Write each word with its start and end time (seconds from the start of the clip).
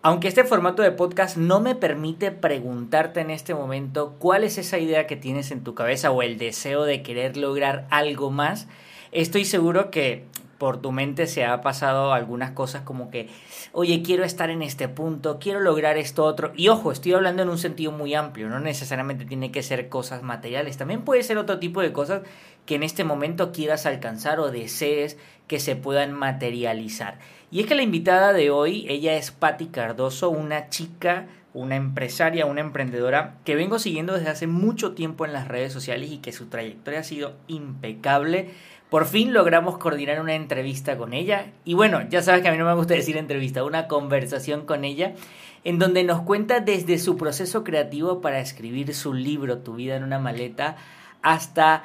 Aunque 0.00 0.28
este 0.28 0.44
formato 0.44 0.82
de 0.82 0.92
podcast 0.92 1.36
no 1.36 1.58
me 1.58 1.74
permite 1.74 2.30
preguntarte 2.30 3.18
en 3.18 3.32
este 3.32 3.52
momento 3.52 4.14
cuál 4.20 4.44
es 4.44 4.56
esa 4.56 4.78
idea 4.78 5.08
que 5.08 5.16
tienes 5.16 5.50
en 5.50 5.64
tu 5.64 5.74
cabeza 5.74 6.12
o 6.12 6.22
el 6.22 6.38
deseo 6.38 6.84
de 6.84 7.02
querer 7.02 7.36
lograr 7.36 7.88
algo 7.90 8.30
más, 8.30 8.68
estoy 9.10 9.44
seguro 9.44 9.90
que 9.90 10.24
por 10.56 10.80
tu 10.80 10.92
mente 10.92 11.26
se 11.26 11.44
ha 11.44 11.60
pasado 11.62 12.12
algunas 12.12 12.52
cosas 12.52 12.82
como 12.82 13.10
que, 13.10 13.28
oye, 13.72 14.02
quiero 14.02 14.22
estar 14.22 14.50
en 14.50 14.62
este 14.62 14.88
punto, 14.88 15.40
quiero 15.40 15.58
lograr 15.58 15.96
esto 15.96 16.24
otro. 16.24 16.52
Y 16.54 16.68
ojo, 16.68 16.92
estoy 16.92 17.14
hablando 17.14 17.42
en 17.42 17.48
un 17.48 17.58
sentido 17.58 17.90
muy 17.90 18.14
amplio, 18.14 18.48
no 18.48 18.60
necesariamente 18.60 19.24
tiene 19.24 19.50
que 19.50 19.64
ser 19.64 19.88
cosas 19.88 20.22
materiales, 20.22 20.76
también 20.76 21.02
puede 21.02 21.24
ser 21.24 21.38
otro 21.38 21.58
tipo 21.58 21.80
de 21.80 21.92
cosas 21.92 22.22
que 22.66 22.76
en 22.76 22.84
este 22.84 23.02
momento 23.02 23.50
quieras 23.50 23.86
alcanzar 23.86 24.38
o 24.38 24.50
desees 24.50 25.16
que 25.48 25.58
se 25.58 25.74
puedan 25.74 26.12
materializar. 26.12 27.18
Y 27.50 27.60
es 27.60 27.66
que 27.66 27.74
la 27.74 27.82
invitada 27.82 28.32
de 28.34 28.50
hoy, 28.50 28.84
ella 28.88 29.14
es 29.14 29.30
Patti 29.30 29.66
Cardoso, 29.68 30.28
una 30.28 30.68
chica, 30.68 31.28
una 31.54 31.76
empresaria, 31.76 32.44
una 32.44 32.60
emprendedora 32.60 33.36
que 33.44 33.56
vengo 33.56 33.78
siguiendo 33.78 34.12
desde 34.12 34.28
hace 34.28 34.46
mucho 34.46 34.92
tiempo 34.92 35.24
en 35.24 35.32
las 35.32 35.48
redes 35.48 35.72
sociales 35.72 36.10
y 36.10 36.18
que 36.18 36.32
su 36.32 36.46
trayectoria 36.46 37.00
ha 37.00 37.04
sido 37.04 37.36
impecable. 37.46 38.50
Por 38.90 39.06
fin 39.06 39.32
logramos 39.32 39.78
coordinar 39.78 40.20
una 40.20 40.34
entrevista 40.34 40.98
con 40.98 41.14
ella. 41.14 41.52
Y 41.64 41.72
bueno, 41.72 42.06
ya 42.10 42.20
sabes 42.20 42.42
que 42.42 42.48
a 42.48 42.52
mí 42.52 42.58
no 42.58 42.66
me 42.66 42.74
gusta 42.74 42.94
decir 42.94 43.16
entrevista, 43.16 43.64
una 43.64 43.88
conversación 43.88 44.66
con 44.66 44.84
ella, 44.84 45.14
en 45.64 45.78
donde 45.78 46.04
nos 46.04 46.20
cuenta 46.20 46.60
desde 46.60 46.98
su 46.98 47.16
proceso 47.16 47.64
creativo 47.64 48.20
para 48.20 48.40
escribir 48.40 48.94
su 48.94 49.14
libro, 49.14 49.58
Tu 49.58 49.74
vida 49.74 49.96
en 49.96 50.04
una 50.04 50.18
maleta, 50.18 50.76
hasta 51.22 51.84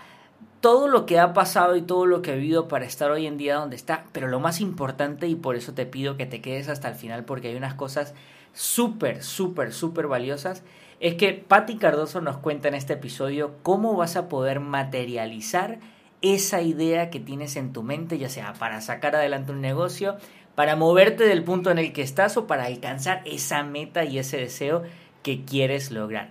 todo 0.63 0.87
lo 0.87 1.05
que 1.05 1.19
ha 1.19 1.33
pasado 1.33 1.75
y 1.75 1.81
todo 1.81 2.05
lo 2.05 2.21
que 2.21 2.31
ha 2.31 2.35
vivido 2.35 2.69
para 2.69 2.85
estar 2.85 3.11
hoy 3.11 3.27
en 3.27 3.35
día 3.37 3.55
donde 3.55 3.75
está. 3.75 4.05
Pero 4.13 4.29
lo 4.29 4.39
más 4.39 4.61
importante, 4.61 5.27
y 5.27 5.35
por 5.35 5.57
eso 5.57 5.73
te 5.73 5.85
pido 5.85 6.15
que 6.15 6.25
te 6.25 6.39
quedes 6.39 6.69
hasta 6.69 6.87
el 6.87 6.95
final, 6.95 7.25
porque 7.25 7.49
hay 7.49 7.55
unas 7.55 7.73
cosas 7.73 8.13
súper, 8.53 9.23
súper, 9.23 9.73
súper 9.73 10.07
valiosas, 10.07 10.63
es 11.01 11.15
que 11.15 11.33
Patti 11.33 11.75
Cardoso 11.75 12.21
nos 12.21 12.37
cuenta 12.37 12.69
en 12.69 12.75
este 12.75 12.93
episodio 12.93 13.55
cómo 13.61 13.97
vas 13.97 14.15
a 14.15 14.29
poder 14.29 14.61
materializar 14.61 15.79
esa 16.21 16.61
idea 16.61 17.09
que 17.09 17.19
tienes 17.19 17.57
en 17.57 17.73
tu 17.73 17.83
mente, 17.83 18.17
ya 18.17 18.29
sea 18.29 18.53
para 18.53 18.79
sacar 18.79 19.17
adelante 19.17 19.51
un 19.51 19.59
negocio, 19.59 20.15
para 20.55 20.77
moverte 20.77 21.25
del 21.25 21.43
punto 21.43 21.71
en 21.71 21.77
el 21.77 21.91
que 21.91 22.03
estás 22.03 22.37
o 22.37 22.47
para 22.47 22.67
alcanzar 22.67 23.21
esa 23.25 23.63
meta 23.63 24.05
y 24.05 24.17
ese 24.17 24.37
deseo 24.37 24.83
que 25.23 25.43
quieres 25.43 25.91
lograr. 25.91 26.29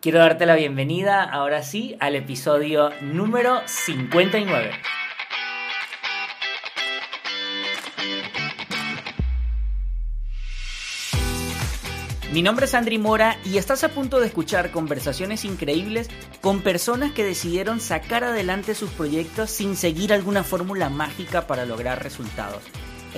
Quiero 0.00 0.20
darte 0.20 0.46
la 0.46 0.54
bienvenida, 0.54 1.24
ahora 1.24 1.64
sí, 1.64 1.96
al 1.98 2.14
episodio 2.14 2.90
número 3.00 3.62
59. 3.66 4.70
Mi 12.32 12.42
nombre 12.42 12.66
es 12.66 12.74
Andri 12.74 12.98
Mora 12.98 13.38
y 13.44 13.58
estás 13.58 13.82
a 13.82 13.88
punto 13.88 14.20
de 14.20 14.28
escuchar 14.28 14.70
conversaciones 14.70 15.44
increíbles 15.44 16.08
con 16.42 16.62
personas 16.62 17.10
que 17.10 17.24
decidieron 17.24 17.80
sacar 17.80 18.22
adelante 18.22 18.76
sus 18.76 18.90
proyectos 18.90 19.50
sin 19.50 19.74
seguir 19.74 20.12
alguna 20.12 20.44
fórmula 20.44 20.90
mágica 20.90 21.48
para 21.48 21.64
lograr 21.64 22.04
resultados. 22.04 22.62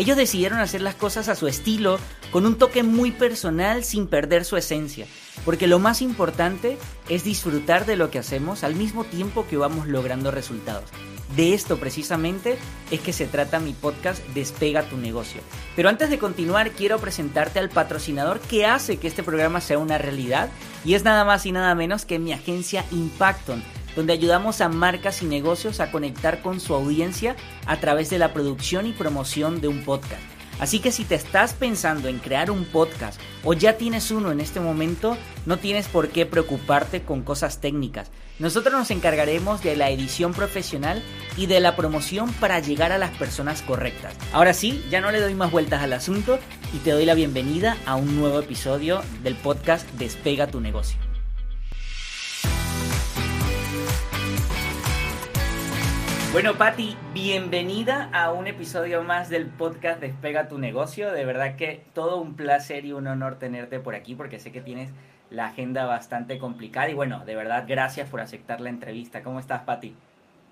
Ellos 0.01 0.17
decidieron 0.17 0.61
hacer 0.61 0.81
las 0.81 0.95
cosas 0.95 1.29
a 1.29 1.35
su 1.35 1.47
estilo, 1.47 1.99
con 2.33 2.47
un 2.47 2.57
toque 2.57 2.83
muy 2.83 3.11
personal 3.11 3.85
sin 3.85 4.07
perder 4.07 4.47
su 4.47 4.57
esencia, 4.57 5.07
porque 5.45 5.67
lo 5.67 5.79
más 5.79 6.01
importante 6.01 6.79
es 7.11 7.23
disfrutar 7.23 7.85
de 7.85 7.97
lo 7.97 8.11
que 8.11 8.19
hacemos 8.19 8.65
al 8.65 8.75
mismo 8.77 9.05
tiempo 9.05 9.47
que 9.47 9.59
vamos 9.59 9.89
logrando 9.89 10.31
resultados. 10.31 10.89
De 11.37 11.53
esto 11.53 11.77
precisamente 11.77 12.57
es 12.91 13.01
que 13.01 13.13
se 13.13 13.27
trata 13.27 13.61
mi 13.61 13.75
podcast 13.75 14.27
Despega 14.29 14.85
tu 14.85 14.97
negocio. 14.97 15.43
Pero 15.77 15.91
antes 15.91 16.09
de 16.09 16.19
continuar 16.19 16.71
quiero 16.71 16.99
presentarte 16.99 17.59
al 17.59 17.69
patrocinador 17.69 18.41
que 18.41 18.65
hace 18.65 18.97
que 18.97 19.07
este 19.07 19.23
programa 19.23 19.61
sea 19.61 19.79
una 19.79 19.99
realidad 19.99 20.49
y 20.83 20.95
es 20.95 21.05
nada 21.05 21.27
más 21.27 21.45
y 21.45 21.53
nada 21.53 21.75
menos 21.75 22.07
que 22.07 22.19
mi 22.19 22.33
agencia 22.33 22.87
Impacton 22.91 23.63
donde 23.97 24.13
ayudamos 24.13 24.61
a 24.61 24.69
marcas 24.69 25.23
y 25.23 25.27
negocios 25.27 25.81
a 25.81 25.91
conectar 25.91 26.43
con 26.43 26.61
su 26.61 26.75
audiencia 26.75 27.37
a 27.67 27.79
través 27.79 28.11
de 28.11 28.19
la 28.19 28.33
producción 28.33 28.87
y 28.87 28.93
promoción 28.93 29.61
de 29.61 29.69
un 29.69 29.85
podcast. 29.85 30.23
Así 30.61 30.79
que 30.79 30.93
si 30.93 31.05
te 31.05 31.15
estás 31.15 31.55
pensando 31.55 32.09
en 32.09 32.19
crear 32.19 32.51
un 32.51 32.67
podcast 32.67 33.19
o 33.45 33.55
ya 33.55 33.79
tienes 33.79 34.11
uno 34.11 34.31
en 34.31 34.41
este 34.41 34.61
momento, 34.61 35.17
no 35.47 35.57
tienes 35.57 35.89
por 35.89 36.11
qué 36.11 36.27
preocuparte 36.27 37.03
con 37.03 37.23
cosas 37.23 37.63
técnicas. 37.63 38.11
Nosotros 38.39 38.75
nos 38.75 38.91
encargaremos 38.91 39.63
de 39.63 39.75
la 39.75 39.91
edición 39.91 40.35
profesional 40.35 41.03
y 41.37 41.47
de 41.47 41.61
la 41.61 41.77
promoción 41.77 42.31
para 42.35 42.61
llegar 42.61 42.93
a 42.93 42.99
las 42.99 43.11
personas 43.11 43.63
correctas. 43.63 44.15
Ahora 44.33 44.53
sí, 44.53 44.85
ya 44.91 45.01
no 45.01 45.11
le 45.11 45.21
doy 45.21 45.35
más 45.35 45.51
vueltas 45.51 45.83
al 45.83 45.95
asunto 45.95 46.39
y 46.75 46.79
te 46.79 46.91
doy 46.91 47.07
la 47.07 47.15
bienvenida 47.15 47.79
a 47.87 47.97
un 47.97 48.17
nuevo 48.17 48.39
episodio 48.39 49.03
del 49.23 49.37
podcast 49.37 49.89
Despega 49.93 50.47
tu 50.47 50.61
negocio. 50.61 51.10
Bueno, 56.33 56.55
Patti, 56.55 56.97
bienvenida 57.13 58.09
a 58.13 58.33
un 58.33 58.47
episodio 58.47 59.03
más 59.03 59.31
del 59.31 59.47
podcast 59.47 60.01
Despega 60.01 60.47
tu 60.47 60.59
negocio. 60.59 61.11
De 61.11 61.25
verdad 61.25 61.57
que 61.57 61.83
todo 61.93 62.21
un 62.21 62.37
placer 62.37 62.85
y 62.85 62.93
un 62.93 63.09
honor 63.09 63.41
tenerte 63.41 63.81
por 63.81 63.97
aquí 63.97 64.15
porque 64.15 64.39
sé 64.39 64.53
que 64.53 64.61
tienes 64.61 64.91
la 65.29 65.47
agenda 65.47 65.87
bastante 65.87 66.39
complicada 66.39 66.89
y 66.89 66.95
bueno, 66.95 67.25
de 67.25 67.35
verdad 67.35 67.65
gracias 67.67 68.09
por 68.09 68.21
aceptar 68.21 68.61
la 68.61 68.69
entrevista. 68.69 69.25
¿Cómo 69.25 69.41
estás, 69.41 69.63
Patti? 69.63 69.93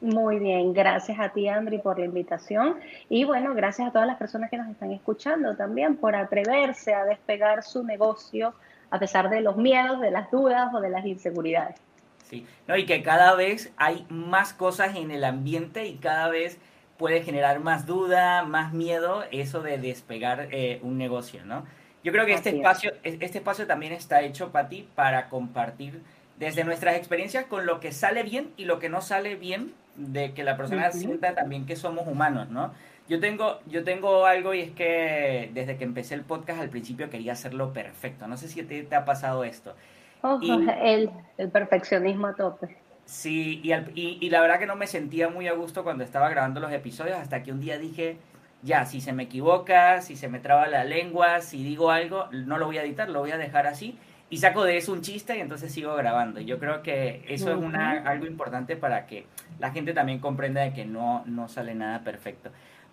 Muy 0.01 0.41
bien, 0.41 0.75
gracias 0.75 1.21
a 1.21 1.29
ti, 1.29 1.47
Andri, 1.47 1.79
por 1.79 2.01
la 2.01 2.07
invitación. 2.07 2.81
Y 3.09 3.23
bueno, 3.23 3.55
gracias 3.55 3.87
a 3.87 3.93
todas 3.93 4.09
las 4.09 4.17
personas 4.17 4.51
que 4.51 4.59
nos 4.59 4.69
están 4.69 4.91
escuchando 4.91 5.55
también 5.55 5.97
por 5.97 6.17
atreverse 6.17 6.93
a 6.93 7.05
despegar 7.05 7.63
su 7.63 7.85
negocio 7.85 8.53
a 8.91 8.99
pesar 8.99 9.31
de 9.31 9.43
los 9.43 9.57
miedos, 9.57 10.01
de 10.01 10.11
las 10.11 10.29
dudas 10.33 10.75
o 10.75 10.81
de 10.81 10.91
las 10.91 11.07
inseguridades. 11.07 11.88
Sí, 12.29 12.47
no, 12.67 12.77
y 12.77 12.85
que 12.85 13.03
cada 13.03 13.35
vez 13.35 13.73
hay 13.79 14.05
más 14.11 14.53
cosas 14.53 14.97
en 14.97 15.11
el 15.11 15.25
ambiente 15.25 15.87
y 15.87 15.95
cada 15.95 16.29
vez 16.29 16.59
puede 16.99 17.23
generar 17.23 17.61
más 17.61 17.87
duda, 17.87 18.43
más 18.43 18.75
miedo 18.75 19.25
eso 19.31 19.63
de 19.63 19.79
despegar 19.79 20.49
eh, 20.51 20.79
un 20.83 20.99
negocio, 20.99 21.45
¿no? 21.47 21.65
Yo 22.05 22.13
creo 22.13 22.27
que 22.27 22.35
este 22.35 22.51
espacio, 22.51 22.93
este 23.03 23.39
espacio 23.39 23.67
también 23.67 23.93
está 23.93 24.21
hecho 24.23 24.51
para 24.51 24.69
ti 24.69 24.87
para 24.95 25.29
compartir 25.29 26.03
desde 26.39 26.65
nuestras 26.65 26.97
experiencias 26.97 27.47
con 27.47 27.67
lo 27.67 27.81
que 27.81 27.93
sale 27.93 28.23
bien 28.23 28.51
y 28.57 28.67
lo 28.67 28.79
que 28.79 28.89
no 28.89 29.01
sale 29.01 29.35
bien, 29.35 29.73
de 29.97 30.33
que 30.33 30.45
la 30.45 30.57
persona 30.57 30.93
sienta 30.93 31.35
también 31.35 31.67
que 31.67 31.77
somos 31.77 32.07
humanos, 32.07 32.51
¿no? 32.51 32.73
Yo 33.09 33.21
tengo, 33.21 33.59
yo 33.67 33.85
tengo 33.85 34.27
algo 34.27 34.53
y 34.53 34.61
es 34.61 34.71
que 34.71 35.51
desde 35.55 35.77
que 35.77 35.85
empecé 35.85 36.15
el 36.15 36.23
podcast 36.23 36.61
al 36.61 36.69
principio 36.69 37.09
quería 37.09 37.33
hacerlo 37.33 37.73
perfecto. 37.73 38.29
No 38.29 38.37
sé 38.37 38.49
si 38.49 38.63
te 38.63 38.95
ha 38.95 39.05
pasado 39.05 39.45
esto 39.45 39.75
el, 40.83 41.11
perfeccionismo 41.51 42.29
a 42.29 42.35
tope. 42.35 42.77
Sí, 43.05 43.63
y, 43.63 44.19
y, 44.21 44.31
la 44.31 44.41
verdad 44.43 44.59
que 44.59 44.67
no 44.67 44.77
me 44.77 44.87
sentía 44.87 45.31
muy 45.31 45.49
a 45.49 45.55
gusto 45.55 45.83
cuando 45.83 46.05
estaba 46.05 46.29
grabando 46.29 46.61
los 46.61 46.71
episodios 46.73 47.17
hasta 47.17 47.43
que 47.43 47.53
un 47.53 47.61
día 47.61 47.79
dije, 47.79 48.19
ya, 48.63 48.85
si 48.85 49.01
se 49.01 49.15
me 49.15 49.23
equivoca, 49.23 50.03
si 50.03 50.15
se 50.15 50.29
me 50.29 50.41
traba 50.41 50.67
la 50.69 50.85
lengua, 50.85 51.41
si 51.41 51.63
digo 51.65 51.91
algo, 51.91 52.27
no 52.33 52.59
lo 52.59 52.67
voy 52.67 52.77
a 52.77 52.83
editar, 52.83 53.09
lo 53.09 53.21
voy 53.21 53.31
a 53.31 53.39
dejar 53.39 53.67
así 53.67 53.99
y 54.31 54.39
saco 54.39 54.65
de 54.65 54.77
eso 54.77 54.93
un 54.93 55.01
chiste 55.01 55.37
y 55.37 55.41
entonces 55.41 55.73
sigo 55.73 55.95
grabando. 55.97 56.41
Yo 56.41 56.59
creo 56.59 56.83
que 56.83 57.25
eso 57.29 57.51
es 57.51 57.57
una, 57.57 58.03
algo 58.03 58.27
importante 58.27 58.77
para 58.77 59.07
que 59.07 59.27
la 59.59 59.71
gente 59.71 59.95
también 59.95 60.19
comprenda 60.19 60.61
de 60.61 60.73
que 60.73 60.85
no, 60.85 61.23
no 61.27 61.49
sale 61.49 61.75
nada 61.75 62.05
perfecto. 62.05 62.51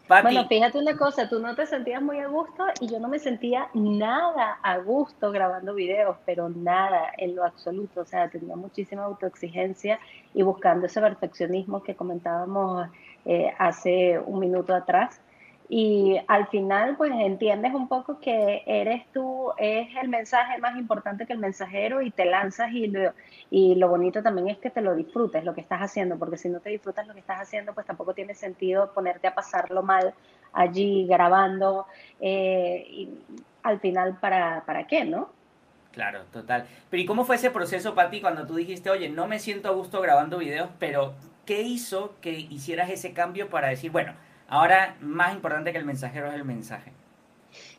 Bueno, 0.08 0.46
fíjate 0.48 0.78
una 0.78 0.96
cosa, 0.96 1.28
tú 1.28 1.40
no 1.40 1.56
te 1.56 1.66
sentías 1.66 2.02
muy 2.02 2.20
a 2.20 2.28
gusto 2.28 2.64
y 2.80 2.88
yo 2.88 3.00
no 3.00 3.08
me 3.08 3.18
sentía 3.18 3.70
nada 3.74 4.60
a 4.62 4.78
gusto 4.78 5.32
grabando 5.32 5.74
videos, 5.74 6.18
pero 6.26 6.48
nada 6.50 7.12
en 7.18 7.36
lo 7.36 7.44
absoluto. 7.44 8.02
O 8.02 8.06
sea, 8.06 8.30
tenía 8.30 8.56
muchísima 8.56 9.04
autoexigencia 9.04 10.00
y 10.34 10.44
buscando 10.44 10.86
ese 10.86 11.02
perfeccionismo 11.02 11.82
que 11.82 11.96
comentábamos 11.96 12.88
eh, 13.26 13.52
hace 13.58 14.20
un 14.20 14.40
minuto 14.40 14.76
atrás. 14.76 15.20
Y 15.68 16.18
al 16.28 16.48
final, 16.48 16.96
pues 16.96 17.12
entiendes 17.12 17.74
un 17.74 17.88
poco 17.88 18.20
que 18.20 18.62
eres 18.68 19.04
tú, 19.12 19.52
es 19.58 19.88
el 20.00 20.10
mensaje 20.10 20.60
más 20.60 20.78
importante 20.78 21.26
que 21.26 21.34
el 21.34 21.40
mensajero 21.40 22.02
y 22.04 22.12
te 22.12 22.26
lanzas 22.26 22.72
y 22.72 22.88
lo, 22.88 23.14
y 23.50 23.74
lo 23.76 23.90
bonito 23.90 24.22
también 24.22 24.50
es 24.50 24.58
que 24.60 24.70
te 24.70 24.82
lo 24.82 24.96
disfrutes 24.96 25.44
lo 25.44 25.56
que 25.56 25.62
estás 25.62 25.82
haciendo, 25.82 26.20
porque 26.20 26.38
si 26.38 26.50
no 26.50 26.60
te 26.60 26.70
disfrutas 26.70 27.08
lo 27.08 27.14
que 27.14 27.20
estás 27.20 27.42
haciendo, 27.42 27.74
pues 27.74 27.88
tampoco 27.88 28.14
tiene 28.14 28.36
sentido 28.36 28.94
ponerte 28.94 29.28
a 29.28 29.34
pasarlo 29.34 29.82
mal 29.82 30.14
allí 30.54 31.08
grabando 31.08 31.88
eh, 32.20 32.86
y 32.88 33.10
al 33.64 33.80
final, 33.80 34.20
¿para, 34.20 34.64
¿para 34.66 34.86
qué, 34.86 35.04
no? 35.04 35.30
Claro, 35.92 36.24
total. 36.32 36.68
Pero 36.92 37.02
¿y 37.02 37.06
cómo 37.06 37.26
fue 37.26 37.38
ese 37.38 37.50
proceso 37.50 37.96
para 37.96 38.12
ti 38.12 38.22
cuando 38.22 38.46
tú 38.46 38.56
dijiste, 38.56 38.90
oye, 38.92 39.10
no 39.10 39.28
me 39.28 39.40
siento 39.40 39.70
a 39.70 39.72
gusto 39.72 40.00
grabando 40.02 40.38
videos, 40.38 40.70
pero 40.78 41.14
¿qué 41.46 41.62
hizo 41.62 42.16
que 42.22 42.32
hicieras 42.32 42.90
ese 42.90 43.14
cambio 43.14 43.50
para 43.50 43.70
decir, 43.70 43.92
bueno, 43.92 44.14
Ahora, 44.48 44.96
más 45.02 45.34
importante 45.34 45.72
que 45.72 45.78
el 45.78 45.86
mensajero 45.86 46.28
es 46.28 46.36
el 46.36 46.46
mensaje. 46.46 46.92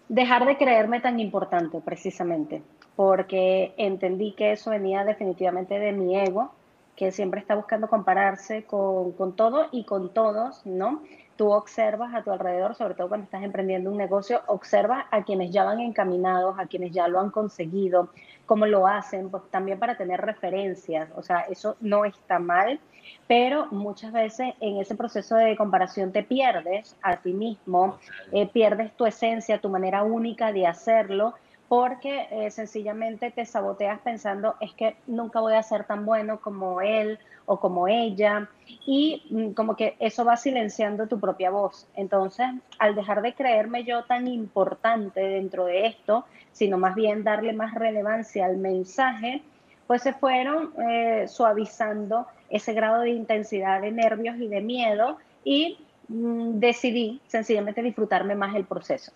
Dejar 0.08 0.46
de 0.46 0.56
creerme 0.56 1.00
tan 1.00 1.20
importante, 1.20 1.80
precisamente, 1.80 2.62
porque 2.94 3.74
entendí 3.76 4.32
que 4.32 4.52
eso 4.52 4.70
venía 4.70 5.04
definitivamente 5.04 5.78
de 5.78 5.92
mi 5.92 6.16
ego, 6.18 6.52
que 6.96 7.12
siempre 7.12 7.40
está 7.40 7.54
buscando 7.54 7.88
compararse 7.88 8.64
con, 8.64 9.14
todo 9.36 9.68
y 9.70 9.84
con 9.84 10.12
todos, 10.12 10.64
¿no? 10.64 11.02
Tú 11.36 11.52
observas 11.52 12.14
a 12.14 12.22
tu 12.22 12.30
alrededor, 12.30 12.74
sobre 12.74 12.94
todo 12.94 13.08
cuando 13.08 13.24
estás 13.24 13.42
emprendiendo 13.42 13.90
un 13.90 13.98
negocio, 13.98 14.42
observas 14.46 15.04
a 15.10 15.22
quienes 15.22 15.50
ya 15.50 15.64
van 15.64 15.80
encaminados, 15.80 16.58
a 16.58 16.66
quienes 16.66 16.92
ya 16.92 17.08
lo 17.08 17.20
han 17.20 17.30
conseguido, 17.30 18.08
cómo 18.46 18.66
lo 18.66 18.86
hacen, 18.86 19.30
pues 19.30 19.42
también 19.50 19.78
para 19.78 19.96
tener 19.96 20.20
referencias. 20.20 21.08
O 21.16 21.22
sea, 21.22 21.40
eso 21.40 21.76
no 21.80 22.04
está 22.04 22.38
mal, 22.38 22.80
pero 23.26 23.66
muchas 23.66 24.12
veces 24.12 24.54
en 24.60 24.78
ese 24.78 24.94
proceso 24.94 25.36
de 25.36 25.56
comparación 25.56 26.12
te 26.12 26.22
pierdes 26.22 26.96
a 27.02 27.16
ti 27.16 27.32
mismo, 27.32 27.98
eh, 28.32 28.46
pierdes 28.46 28.92
tu 28.96 29.06
esencia, 29.06 29.60
tu 29.60 29.68
manera 29.68 30.02
única 30.02 30.52
de 30.52 30.66
hacerlo 30.66 31.34
porque 31.68 32.28
eh, 32.30 32.50
sencillamente 32.50 33.30
te 33.30 33.44
saboteas 33.44 34.00
pensando 34.00 34.54
es 34.60 34.72
que 34.74 34.96
nunca 35.06 35.40
voy 35.40 35.54
a 35.54 35.62
ser 35.62 35.84
tan 35.84 36.06
bueno 36.06 36.40
como 36.40 36.80
él 36.80 37.18
o 37.44 37.58
como 37.58 37.88
ella 37.88 38.48
y 38.86 39.22
mm, 39.30 39.50
como 39.52 39.76
que 39.76 39.96
eso 39.98 40.24
va 40.24 40.36
silenciando 40.36 41.06
tu 41.08 41.18
propia 41.18 41.50
voz. 41.50 41.88
Entonces, 41.94 42.46
al 42.78 42.94
dejar 42.94 43.22
de 43.22 43.34
creerme 43.34 43.84
yo 43.84 44.04
tan 44.04 44.28
importante 44.28 45.20
dentro 45.20 45.64
de 45.64 45.86
esto, 45.86 46.24
sino 46.52 46.78
más 46.78 46.94
bien 46.94 47.24
darle 47.24 47.52
más 47.52 47.74
relevancia 47.74 48.46
al 48.46 48.58
mensaje, 48.58 49.42
pues 49.86 50.02
se 50.02 50.12
fueron 50.12 50.72
eh, 50.88 51.26
suavizando 51.28 52.26
ese 52.48 52.72
grado 52.74 53.00
de 53.00 53.10
intensidad 53.10 53.80
de 53.80 53.90
nervios 53.90 54.36
y 54.36 54.48
de 54.48 54.60
miedo 54.60 55.18
y 55.44 55.78
mm, 56.08 56.58
decidí 56.60 57.20
sencillamente 57.26 57.82
disfrutarme 57.82 58.36
más 58.36 58.54
el 58.54 58.64
proceso. 58.64 59.12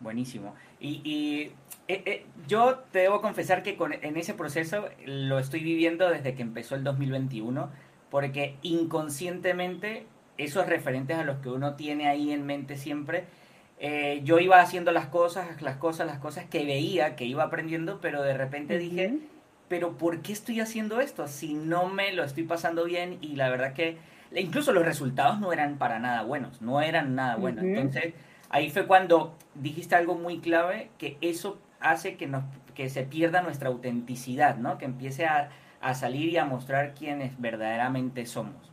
Buenísimo. 0.00 0.54
Y, 0.80 1.52
eh, 1.88 2.02
eh, 2.06 2.26
yo 2.46 2.84
te 2.92 3.00
debo 3.00 3.20
confesar 3.20 3.62
que 3.62 3.76
con, 3.76 3.92
en 3.92 4.16
ese 4.16 4.34
proceso 4.34 4.88
lo 5.04 5.38
estoy 5.38 5.60
viviendo 5.60 6.08
desde 6.08 6.34
que 6.34 6.42
empezó 6.42 6.74
el 6.76 6.84
2021, 6.84 7.70
porque 8.10 8.56
inconscientemente 8.62 10.06
esos 10.36 10.66
referentes 10.66 11.16
a 11.16 11.24
los 11.24 11.38
que 11.38 11.48
uno 11.48 11.74
tiene 11.74 12.08
ahí 12.08 12.30
en 12.30 12.46
mente 12.46 12.76
siempre, 12.76 13.24
eh, 13.80 14.20
yo 14.24 14.38
iba 14.38 14.60
haciendo 14.60 14.92
las 14.92 15.06
cosas, 15.06 15.60
las 15.62 15.76
cosas, 15.76 16.06
las 16.06 16.18
cosas 16.18 16.44
que 16.46 16.64
veía, 16.64 17.16
que 17.16 17.24
iba 17.24 17.44
aprendiendo, 17.44 18.00
pero 18.00 18.22
de 18.22 18.36
repente 18.36 18.78
dije, 18.78 19.18
pero 19.68 19.96
¿por 19.96 20.22
qué 20.22 20.32
estoy 20.32 20.60
haciendo 20.60 21.00
esto 21.00 21.26
si 21.28 21.54
no 21.54 21.88
me 21.88 22.12
lo 22.12 22.24
estoy 22.24 22.44
pasando 22.44 22.84
bien? 22.84 23.18
Y 23.20 23.36
la 23.36 23.50
verdad 23.50 23.74
que 23.74 23.98
incluso 24.34 24.72
los 24.72 24.84
resultados 24.84 25.38
no 25.40 25.52
eran 25.52 25.78
para 25.78 25.98
nada 25.98 26.22
buenos, 26.22 26.60
no 26.60 26.80
eran 26.80 27.14
nada 27.14 27.36
buenos. 27.36 27.64
Entonces 27.64 28.14
ahí 28.50 28.70
fue 28.70 28.86
cuando 28.86 29.34
dijiste 29.54 29.94
algo 29.94 30.14
muy 30.14 30.40
clave, 30.40 30.90
que 30.98 31.16
eso 31.20 31.58
hace 31.80 32.16
que, 32.16 32.26
nos, 32.26 32.44
que 32.74 32.88
se 32.88 33.02
pierda 33.02 33.42
nuestra 33.42 33.68
autenticidad, 33.68 34.56
¿no? 34.56 34.78
Que 34.78 34.84
empiece 34.84 35.26
a, 35.26 35.50
a 35.80 35.94
salir 35.94 36.30
y 36.30 36.36
a 36.38 36.44
mostrar 36.44 36.94
quiénes 36.94 37.40
verdaderamente 37.40 38.26
somos. 38.26 38.68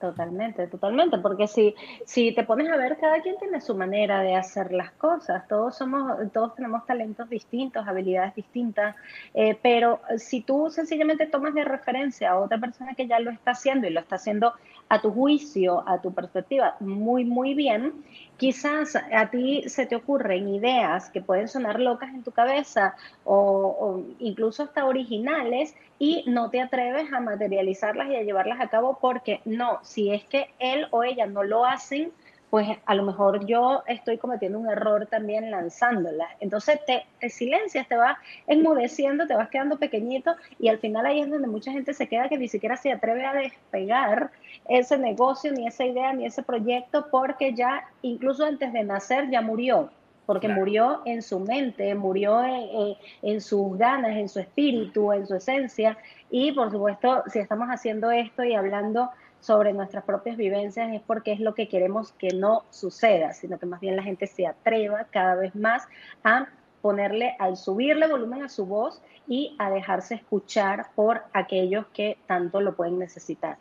Totalmente, 0.00 0.68
totalmente, 0.68 1.18
porque 1.18 1.48
si, 1.48 1.74
si 2.06 2.32
te 2.32 2.44
pones 2.44 2.70
a 2.70 2.76
ver, 2.76 2.98
cada 2.98 3.20
quien 3.20 3.36
tiene 3.36 3.60
su 3.60 3.74
manera 3.74 4.20
de 4.20 4.36
hacer 4.36 4.72
las 4.72 4.92
cosas, 4.92 5.48
todos 5.48 5.76
somos, 5.76 6.16
todos 6.32 6.54
tenemos 6.54 6.86
talentos 6.86 7.28
distintos, 7.28 7.86
habilidades 7.86 8.32
distintas, 8.36 8.94
eh, 9.34 9.58
pero 9.60 10.00
si 10.16 10.42
tú 10.42 10.70
sencillamente 10.70 11.26
tomas 11.26 11.52
de 11.52 11.64
referencia 11.64 12.30
a 12.30 12.38
otra 12.38 12.58
persona 12.58 12.94
que 12.94 13.08
ya 13.08 13.18
lo 13.18 13.32
está 13.32 13.50
haciendo 13.52 13.88
y 13.88 13.90
lo 13.90 13.98
está 13.98 14.16
haciendo 14.16 14.52
a 14.88 15.00
tu 15.00 15.12
juicio, 15.12 15.84
a 15.86 16.00
tu 16.00 16.12
perspectiva, 16.12 16.76
muy, 16.80 17.24
muy 17.24 17.54
bien, 17.54 18.04
quizás 18.36 18.96
a 18.96 19.30
ti 19.30 19.64
se 19.66 19.86
te 19.86 19.96
ocurren 19.96 20.48
ideas 20.48 21.10
que 21.10 21.20
pueden 21.20 21.48
sonar 21.48 21.78
locas 21.78 22.10
en 22.10 22.22
tu 22.22 22.30
cabeza 22.30 22.94
o, 23.24 24.02
incluso 24.18 24.62
hasta 24.62 24.86
originales 24.86 25.74
y 25.98 26.24
no 26.26 26.50
te 26.50 26.60
atreves 26.60 27.12
a 27.12 27.20
materializarlas 27.20 28.08
y 28.08 28.16
a 28.16 28.22
llevarlas 28.22 28.60
a 28.60 28.68
cabo 28.68 28.98
porque 29.00 29.40
no, 29.44 29.78
si 29.82 30.12
es 30.12 30.24
que 30.24 30.48
él 30.58 30.86
o 30.90 31.02
ella 31.02 31.26
no 31.26 31.42
lo 31.42 31.66
hacen, 31.66 32.12
pues 32.50 32.68
a 32.86 32.94
lo 32.94 33.02
mejor 33.02 33.44
yo 33.46 33.82
estoy 33.86 34.18
cometiendo 34.18 34.58
un 34.58 34.70
error 34.70 35.06
también 35.06 35.50
lanzándola. 35.50 36.28
Entonces 36.40 36.80
te, 36.86 37.04
te, 37.20 37.28
silencias, 37.28 37.86
te 37.88 37.96
vas 37.96 38.16
enmudeciendo, 38.46 39.26
te 39.26 39.34
vas 39.34 39.50
quedando 39.50 39.78
pequeñito 39.78 40.34
y 40.58 40.68
al 40.68 40.78
final 40.78 41.06
ahí 41.06 41.20
es 41.20 41.30
donde 41.30 41.48
mucha 41.48 41.72
gente 41.72 41.92
se 41.92 42.08
queda 42.08 42.28
que 42.28 42.38
ni 42.38 42.48
siquiera 42.48 42.76
se 42.76 42.92
atreve 42.92 43.24
a 43.26 43.34
despegar 43.34 44.30
ese 44.68 44.98
negocio, 44.98 45.52
ni 45.52 45.66
esa 45.66 45.84
idea, 45.84 46.12
ni 46.12 46.26
ese 46.26 46.42
proyecto, 46.42 47.06
porque 47.10 47.54
ya 47.54 47.84
incluso 48.02 48.44
antes 48.44 48.72
de 48.72 48.84
nacer 48.84 49.30
ya 49.30 49.42
murió 49.42 49.90
porque 50.28 50.46
murió 50.46 51.00
en 51.06 51.22
su 51.22 51.40
mente, 51.40 51.94
murió 51.94 52.44
en, 52.44 52.96
en, 53.22 53.40
sus 53.40 53.78
ganas, 53.78 54.14
en 54.14 54.28
su 54.28 54.40
espíritu, 54.40 55.10
en 55.10 55.26
su 55.26 55.36
esencia. 55.36 55.96
Y 56.30 56.52
por 56.52 56.70
supuesto, 56.70 57.22
si 57.32 57.38
estamos 57.38 57.68
haciendo 57.68 58.10
esto 58.10 58.44
y 58.44 58.52
hablando 58.52 59.08
sobre 59.40 59.72
nuestras 59.72 60.04
propias 60.04 60.36
vivencias 60.36 60.92
es 60.92 61.00
porque 61.00 61.32
es 61.32 61.40
lo 61.40 61.54
que 61.54 61.68
queremos 61.68 62.12
que 62.12 62.28
no 62.34 62.64
suceda, 62.70 63.32
sino 63.32 63.58
que 63.58 63.66
más 63.66 63.80
bien 63.80 63.96
la 63.96 64.02
gente 64.02 64.26
se 64.26 64.46
atreva 64.46 65.04
cada 65.10 65.34
vez 65.34 65.54
más 65.54 65.86
a 66.24 66.48
ponerle, 66.82 67.36
al 67.38 67.56
subirle 67.56 68.06
volumen 68.06 68.42
a 68.42 68.48
su 68.48 68.66
voz 68.66 69.02
y 69.26 69.54
a 69.58 69.70
dejarse 69.70 70.14
escuchar 70.14 70.86
por 70.94 71.22
aquellos 71.32 71.86
que 71.88 72.18
tanto 72.26 72.60
lo 72.60 72.74
pueden 72.74 72.98
necesitar. 72.98 73.58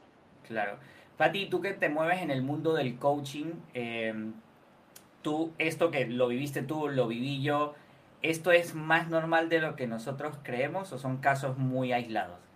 Claro. 0.47 0.77
Pati, 1.17 1.49
tú 1.49 1.61
que 1.61 1.73
te 1.73 1.89
mueves 1.89 2.21
en 2.21 2.31
el 2.31 2.43
mundo 2.43 2.73
del 2.73 2.97
coaching, 2.97 3.53
eh, 3.73 4.13
tú, 5.21 5.51
esto 5.57 5.89
que 5.91 6.05
lo 6.05 6.27
viviste 6.27 6.61
tú, 6.61 6.87
lo 6.89 7.07
viví 7.07 7.41
yo, 7.41 7.73
¿esto 8.21 8.51
es 8.51 8.75
más 8.75 9.09
normal 9.09 9.49
de 9.49 9.59
lo 9.59 9.75
que 9.75 9.87
nosotros 9.87 10.37
creemos 10.43 10.93
o 10.93 10.97
son 10.97 11.17
casos 11.17 11.57
muy 11.57 11.91
aislados? 11.91 12.46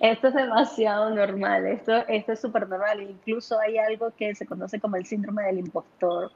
Esto 0.00 0.28
es 0.28 0.34
demasiado 0.34 1.10
normal, 1.10 1.66
esto, 1.66 1.92
esto 2.08 2.32
es 2.32 2.40
súper 2.40 2.68
normal. 2.68 3.02
Incluso 3.02 3.58
hay 3.58 3.78
algo 3.78 4.12
que 4.16 4.34
se 4.34 4.46
conoce 4.46 4.80
como 4.80 4.96
el 4.96 5.06
síndrome 5.06 5.44
del 5.44 5.58
impostor, 5.58 6.32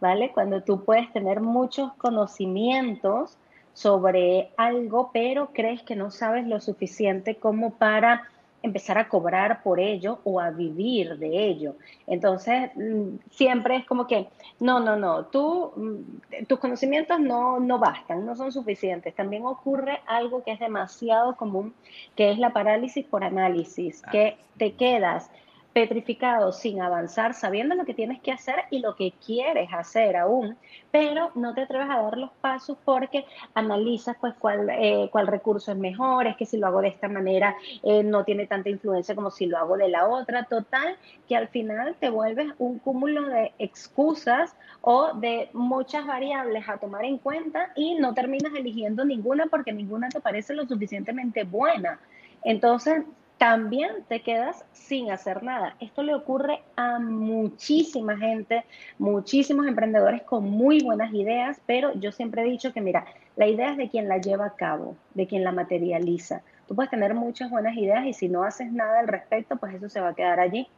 ¿vale? 0.00 0.32
Cuando 0.32 0.62
tú 0.62 0.84
puedes 0.84 1.12
tener 1.12 1.40
muchos 1.40 1.92
conocimientos 1.94 3.36
sobre 3.72 4.50
algo, 4.56 5.10
pero 5.12 5.50
crees 5.52 5.82
que 5.82 5.96
no 5.96 6.10
sabes 6.10 6.46
lo 6.46 6.60
suficiente 6.60 7.36
como 7.36 7.74
para 7.74 8.28
empezar 8.62 8.98
a 8.98 9.08
cobrar 9.08 9.62
por 9.62 9.80
ello 9.80 10.20
o 10.24 10.40
a 10.40 10.50
vivir 10.50 11.18
de 11.18 11.46
ello. 11.48 11.76
Entonces, 12.06 12.70
mm, 12.74 13.16
siempre 13.30 13.76
es 13.76 13.86
como 13.86 14.06
que, 14.06 14.28
no, 14.60 14.80
no, 14.80 14.96
no, 14.96 15.26
tú, 15.26 15.72
mm, 15.76 16.46
tus 16.46 16.58
conocimientos 16.58 17.18
no, 17.20 17.60
no 17.60 17.78
bastan, 17.78 18.24
no 18.24 18.36
son 18.36 18.52
suficientes. 18.52 19.14
También 19.14 19.44
ocurre 19.44 20.00
algo 20.06 20.42
que 20.44 20.52
es 20.52 20.60
demasiado 20.60 21.36
común, 21.36 21.74
que 22.16 22.30
es 22.30 22.38
la 22.38 22.52
parálisis 22.52 23.04
por 23.04 23.24
análisis, 23.24 24.02
que 24.10 24.36
te 24.56 24.74
quedas 24.74 25.30
petrificado 25.72 26.52
sin 26.52 26.80
avanzar, 26.82 27.34
sabiendo 27.34 27.74
lo 27.74 27.84
que 27.84 27.94
tienes 27.94 28.20
que 28.20 28.32
hacer 28.32 28.56
y 28.70 28.80
lo 28.80 28.94
que 28.94 29.12
quieres 29.24 29.68
hacer 29.72 30.16
aún, 30.16 30.56
pero 30.90 31.30
no 31.34 31.54
te 31.54 31.62
atreves 31.62 31.88
a 31.90 32.02
dar 32.02 32.18
los 32.18 32.30
pasos 32.40 32.76
porque 32.84 33.24
analizas 33.54 34.16
pues 34.20 34.34
cuál, 34.38 34.68
eh, 34.70 35.08
cuál 35.10 35.26
recurso 35.26 35.72
es 35.72 35.78
mejor, 35.78 36.26
es 36.26 36.36
que 36.36 36.44
si 36.44 36.58
lo 36.58 36.66
hago 36.66 36.82
de 36.82 36.88
esta 36.88 37.08
manera 37.08 37.56
eh, 37.82 38.02
no 38.02 38.24
tiene 38.24 38.46
tanta 38.46 38.68
influencia 38.68 39.14
como 39.14 39.30
si 39.30 39.46
lo 39.46 39.56
hago 39.56 39.76
de 39.76 39.88
la 39.88 40.06
otra, 40.08 40.44
total, 40.44 40.96
que 41.26 41.36
al 41.36 41.48
final 41.48 41.96
te 41.98 42.10
vuelves 42.10 42.48
un 42.58 42.78
cúmulo 42.78 43.22
de 43.28 43.52
excusas 43.58 44.54
o 44.82 45.14
de 45.14 45.48
muchas 45.54 46.06
variables 46.06 46.68
a 46.68 46.76
tomar 46.78 47.04
en 47.04 47.18
cuenta 47.18 47.72
y 47.74 47.94
no 47.94 48.12
terminas 48.12 48.52
eligiendo 48.54 49.04
ninguna 49.04 49.46
porque 49.46 49.72
ninguna 49.72 50.08
te 50.10 50.20
parece 50.20 50.54
lo 50.54 50.66
suficientemente 50.66 51.44
buena. 51.44 51.98
Entonces, 52.44 53.04
también 53.42 54.04
te 54.06 54.22
quedas 54.22 54.64
sin 54.70 55.10
hacer 55.10 55.42
nada. 55.42 55.74
Esto 55.80 56.04
le 56.04 56.14
ocurre 56.14 56.62
a 56.76 57.00
muchísima 57.00 58.16
gente, 58.16 58.64
muchísimos 59.00 59.66
emprendedores 59.66 60.22
con 60.22 60.48
muy 60.48 60.80
buenas 60.80 61.12
ideas, 61.12 61.60
pero 61.66 61.92
yo 61.94 62.12
siempre 62.12 62.42
he 62.42 62.44
dicho 62.44 62.72
que, 62.72 62.80
mira, 62.80 63.04
la 63.34 63.48
idea 63.48 63.72
es 63.72 63.78
de 63.78 63.88
quien 63.88 64.06
la 64.06 64.18
lleva 64.18 64.46
a 64.46 64.54
cabo, 64.54 64.94
de 65.14 65.26
quien 65.26 65.42
la 65.42 65.50
materializa. 65.50 66.42
Tú 66.68 66.76
puedes 66.76 66.92
tener 66.92 67.14
muchas 67.14 67.50
buenas 67.50 67.76
ideas 67.76 68.06
y 68.06 68.12
si 68.12 68.28
no 68.28 68.44
haces 68.44 68.70
nada 68.70 69.00
al 69.00 69.08
respecto, 69.08 69.56
pues 69.56 69.74
eso 69.74 69.88
se 69.88 70.00
va 70.00 70.10
a 70.10 70.14
quedar 70.14 70.38
allí, 70.38 70.68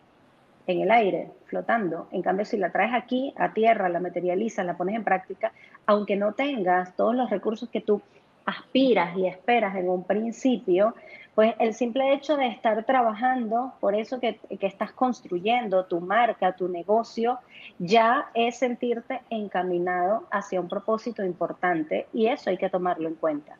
en 0.66 0.80
el 0.80 0.90
aire, 0.90 1.32
flotando. 1.44 2.08
En 2.12 2.22
cambio, 2.22 2.46
si 2.46 2.56
la 2.56 2.72
traes 2.72 2.94
aquí, 2.94 3.34
a 3.36 3.52
tierra, 3.52 3.90
la 3.90 4.00
materializas, 4.00 4.64
la 4.64 4.78
pones 4.78 4.94
en 4.94 5.04
práctica, 5.04 5.52
aunque 5.84 6.16
no 6.16 6.32
tengas 6.32 6.96
todos 6.96 7.14
los 7.14 7.28
recursos 7.28 7.68
que 7.68 7.82
tú 7.82 8.00
aspiras 8.46 9.16
y 9.16 9.26
esperas 9.26 9.76
en 9.76 9.88
un 9.88 10.04
principio, 10.04 10.94
pues 11.34 11.54
el 11.58 11.74
simple 11.74 12.14
hecho 12.14 12.36
de 12.36 12.46
estar 12.46 12.84
trabajando, 12.84 13.74
por 13.80 13.94
eso 13.94 14.20
que, 14.20 14.40
estás 14.60 14.92
construyendo 14.92 15.84
tu 15.86 16.00
marca, 16.00 16.54
tu 16.54 16.68
negocio, 16.68 17.40
ya 17.78 18.30
es 18.34 18.58
sentirte 18.58 19.22
encaminado 19.30 20.26
hacia 20.30 20.60
un 20.60 20.68
propósito 20.68 21.24
importante 21.24 22.06
y 22.12 22.28
eso 22.28 22.50
hay 22.50 22.56
que 22.56 22.70
tomarlo 22.70 23.08
en 23.08 23.16
cuenta. 23.16 23.56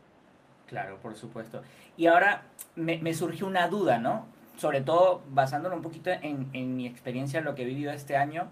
Claro, 0.69 0.99
por 0.99 1.16
supuesto. 1.16 1.62
Y 1.97 2.07
ahora 2.07 2.43
me, 2.76 3.12
surgió 3.12 3.47
una 3.47 3.66
duda, 3.69 3.99
¿no? 3.99 4.26
Sobre 4.57 4.81
todo 4.81 5.23
basándolo 5.31 5.75
un 5.75 5.83
poquito 5.83 6.11
en, 6.11 6.49
en 6.52 6.76
mi 6.76 6.87
experiencia, 6.87 7.40
lo 7.40 7.57
que 7.57 7.62
he 7.62 7.66
vivido 7.66 7.93
este 7.93 8.16
año. 8.16 8.49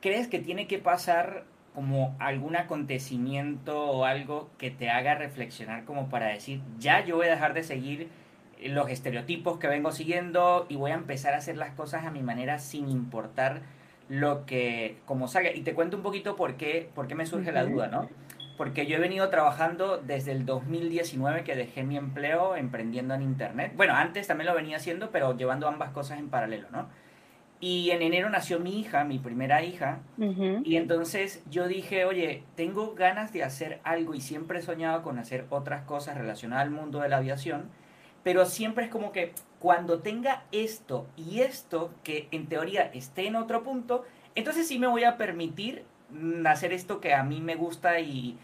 ¿Crees 0.00 0.28
que 0.28 0.38
tiene 0.38 0.66
que 0.66 0.78
pasar 0.78 1.44
como 1.74 2.16
algún 2.18 2.56
acontecimiento 2.56 3.90
o 3.90 4.04
algo 4.04 4.50
que 4.58 4.70
te 4.70 4.90
haga 4.90 5.14
reflexionar 5.14 5.84
como 5.84 6.08
para 6.08 6.26
decir, 6.26 6.60
ya 6.78 7.04
yo 7.04 7.16
voy 7.16 7.26
a 7.26 7.30
dejar 7.30 7.54
de 7.54 7.62
seguir 7.62 8.08
los 8.62 8.90
estereotipos 8.90 9.58
que 9.58 9.68
vengo 9.68 9.92
siguiendo 9.92 10.66
y 10.68 10.76
voy 10.76 10.90
a 10.90 10.94
empezar 10.94 11.34
a 11.34 11.38
hacer 11.38 11.56
las 11.56 11.70
cosas 11.74 12.04
a 12.04 12.10
mi 12.10 12.22
manera 12.22 12.58
sin 12.58 12.88
importar 12.88 13.60
lo 14.08 14.46
que, 14.46 14.98
como 15.04 15.28
salga. 15.28 15.52
Y 15.52 15.60
te 15.60 15.74
cuento 15.74 15.96
un 15.96 16.02
poquito 16.02 16.36
por 16.36 16.56
qué, 16.56 16.90
por 16.94 17.06
qué 17.06 17.14
me 17.14 17.26
surge 17.26 17.52
la 17.52 17.64
duda, 17.64 17.88
¿no? 17.88 18.08
Porque 18.56 18.86
yo 18.86 18.96
he 18.96 18.98
venido 18.98 19.28
trabajando 19.28 19.98
desde 19.98 20.32
el 20.32 20.44
2019 20.44 21.44
que 21.44 21.54
dejé 21.54 21.84
mi 21.84 21.96
empleo 21.96 22.56
emprendiendo 22.56 23.14
en 23.14 23.22
Internet. 23.22 23.72
Bueno, 23.76 23.94
antes 23.94 24.26
también 24.26 24.48
lo 24.48 24.54
venía 24.54 24.78
haciendo, 24.78 25.10
pero 25.10 25.36
llevando 25.36 25.68
ambas 25.68 25.90
cosas 25.90 26.18
en 26.18 26.28
paralelo, 26.28 26.68
¿no? 26.72 26.88
Y 27.60 27.90
en 27.90 28.02
enero 28.02 28.30
nació 28.30 28.60
mi 28.60 28.78
hija, 28.78 29.02
mi 29.02 29.18
primera 29.18 29.64
hija, 29.64 29.98
y 30.62 30.76
entonces 30.76 31.42
yo 31.50 31.66
dije, 31.66 32.04
oye, 32.04 32.44
tengo 32.54 32.94
ganas 32.94 33.32
de 33.32 33.42
hacer 33.42 33.80
algo 33.82 34.14
y 34.14 34.20
siempre 34.20 34.60
he 34.60 34.62
soñado 34.62 35.02
con 35.02 35.18
hacer 35.18 35.44
otras 35.50 35.82
cosas 35.82 36.16
relacionadas 36.16 36.64
al 36.64 36.70
mundo 36.70 37.00
de 37.00 37.08
la 37.08 37.16
aviación, 37.16 37.68
pero 38.22 38.46
siempre 38.46 38.84
es 38.84 38.90
como 38.90 39.10
que 39.10 39.32
cuando 39.58 39.98
tenga 40.00 40.44
esto 40.52 41.08
y 41.16 41.40
esto, 41.40 41.90
que 42.04 42.28
en 42.30 42.46
teoría 42.46 42.82
esté 42.94 43.26
en 43.26 43.34
otro 43.34 43.64
punto, 43.64 44.04
entonces 44.36 44.68
sí 44.68 44.78
me 44.78 44.86
voy 44.86 45.02
a 45.02 45.16
permitir 45.16 45.84
hacer 46.46 46.72
esto 46.72 47.00
que 47.00 47.12
a 47.12 47.24
mí 47.24 47.40
me 47.40 47.56
gusta 47.56 47.98
y, 47.98 48.38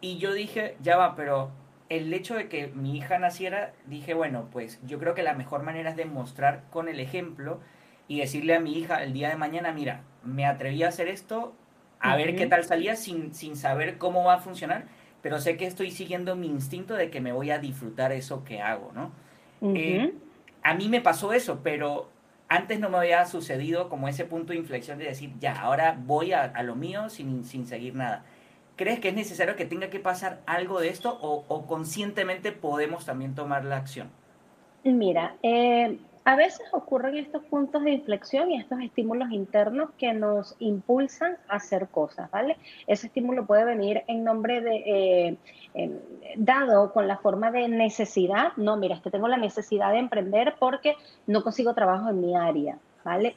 y 0.00 0.16
yo 0.16 0.32
dije, 0.32 0.76
ya 0.80 0.96
va, 0.96 1.16
pero 1.16 1.50
el 1.90 2.12
hecho 2.14 2.34
de 2.34 2.48
que 2.48 2.68
mi 2.68 2.96
hija 2.96 3.18
naciera, 3.18 3.72
dije, 3.86 4.14
bueno, 4.14 4.48
pues 4.50 4.80
yo 4.86 4.98
creo 4.98 5.14
que 5.14 5.22
la 5.22 5.34
mejor 5.34 5.62
manera 5.62 5.90
es 5.90 5.96
demostrar 5.96 6.64
con 6.70 6.88
el 6.88 6.98
ejemplo 6.98 7.60
y 8.08 8.20
decirle 8.20 8.54
a 8.54 8.60
mi 8.60 8.78
hija 8.78 9.02
el 9.02 9.12
día 9.12 9.28
de 9.28 9.36
mañana, 9.36 9.72
mira, 9.72 10.02
me 10.22 10.46
atreví 10.46 10.82
a 10.82 10.88
hacer 10.88 11.08
esto, 11.08 11.54
a 12.00 12.16
ver 12.16 12.36
qué 12.36 12.46
tal 12.46 12.64
salía 12.64 12.96
sin, 12.96 13.34
sin 13.34 13.56
saber 13.56 13.96
cómo 13.98 14.24
va 14.24 14.34
a 14.34 14.38
funcionar, 14.38 14.84
pero 15.22 15.40
sé 15.40 15.56
que 15.56 15.66
estoy 15.66 15.90
siguiendo 15.90 16.36
mi 16.36 16.48
instinto 16.48 16.94
de 16.94 17.10
que 17.10 17.20
me 17.20 17.32
voy 17.32 17.50
a 17.50 17.58
disfrutar 17.58 18.12
eso 18.12 18.44
que 18.44 18.60
hago, 18.60 18.92
¿no? 18.94 19.10
Eh, 19.74 20.12
a 20.62 20.74
mí 20.74 20.90
me 20.90 21.00
pasó 21.00 21.32
eso, 21.32 21.60
pero 21.62 22.10
antes 22.48 22.78
no 22.78 22.90
me 22.90 22.98
había 22.98 23.24
sucedido 23.24 23.88
como 23.88 24.08
ese 24.08 24.26
punto 24.26 24.52
de 24.52 24.58
inflexión 24.58 24.98
de 24.98 25.06
decir, 25.06 25.32
ya, 25.40 25.58
ahora 25.58 25.98
voy 25.98 26.32
a, 26.32 26.42
a 26.42 26.62
lo 26.62 26.76
mío 26.76 27.08
sin, 27.08 27.44
sin, 27.44 27.66
seguir 27.66 27.94
nada. 27.94 28.24
¿Crees 28.76 29.00
que 29.00 29.08
es 29.08 29.14
necesario 29.14 29.56
que 29.56 29.64
tenga 29.64 29.88
que 29.88 30.00
pasar 30.00 30.42
algo 30.46 30.80
de 30.80 30.88
esto 30.88 31.18
o, 31.22 31.44
o 31.48 31.66
conscientemente 31.66 32.52
podemos 32.52 33.06
también 33.06 33.34
tomar 33.34 33.64
la 33.64 33.76
acción? 33.76 34.10
Mira, 34.84 35.36
eh, 35.42 35.96
a 36.24 36.36
veces 36.36 36.66
ocurren 36.72 37.18
estos 37.18 37.44
puntos 37.44 37.84
de 37.84 37.92
inflexión 37.92 38.50
y 38.50 38.58
estos 38.58 38.80
estímulos 38.80 39.30
internos 39.30 39.90
que 39.98 40.14
nos 40.14 40.56
impulsan 40.58 41.36
a 41.48 41.56
hacer 41.56 41.88
cosas, 41.88 42.30
¿vale? 42.30 42.56
Ese 42.86 43.08
estímulo 43.08 43.46
puede 43.46 43.64
venir 43.64 44.02
en 44.06 44.24
nombre 44.24 44.62
de, 44.62 45.38
eh, 45.74 45.90
dado 46.36 46.92
con 46.92 47.06
la 47.08 47.18
forma 47.18 47.50
de 47.50 47.68
necesidad, 47.68 48.52
no, 48.56 48.76
mira, 48.76 48.96
es 48.96 49.02
que 49.02 49.10
tengo 49.10 49.28
la 49.28 49.36
necesidad 49.36 49.92
de 49.92 49.98
emprender 49.98 50.54
porque 50.58 50.96
no 51.26 51.42
consigo 51.42 51.74
trabajo 51.74 52.08
en 52.08 52.20
mi 52.20 52.34
área, 52.34 52.78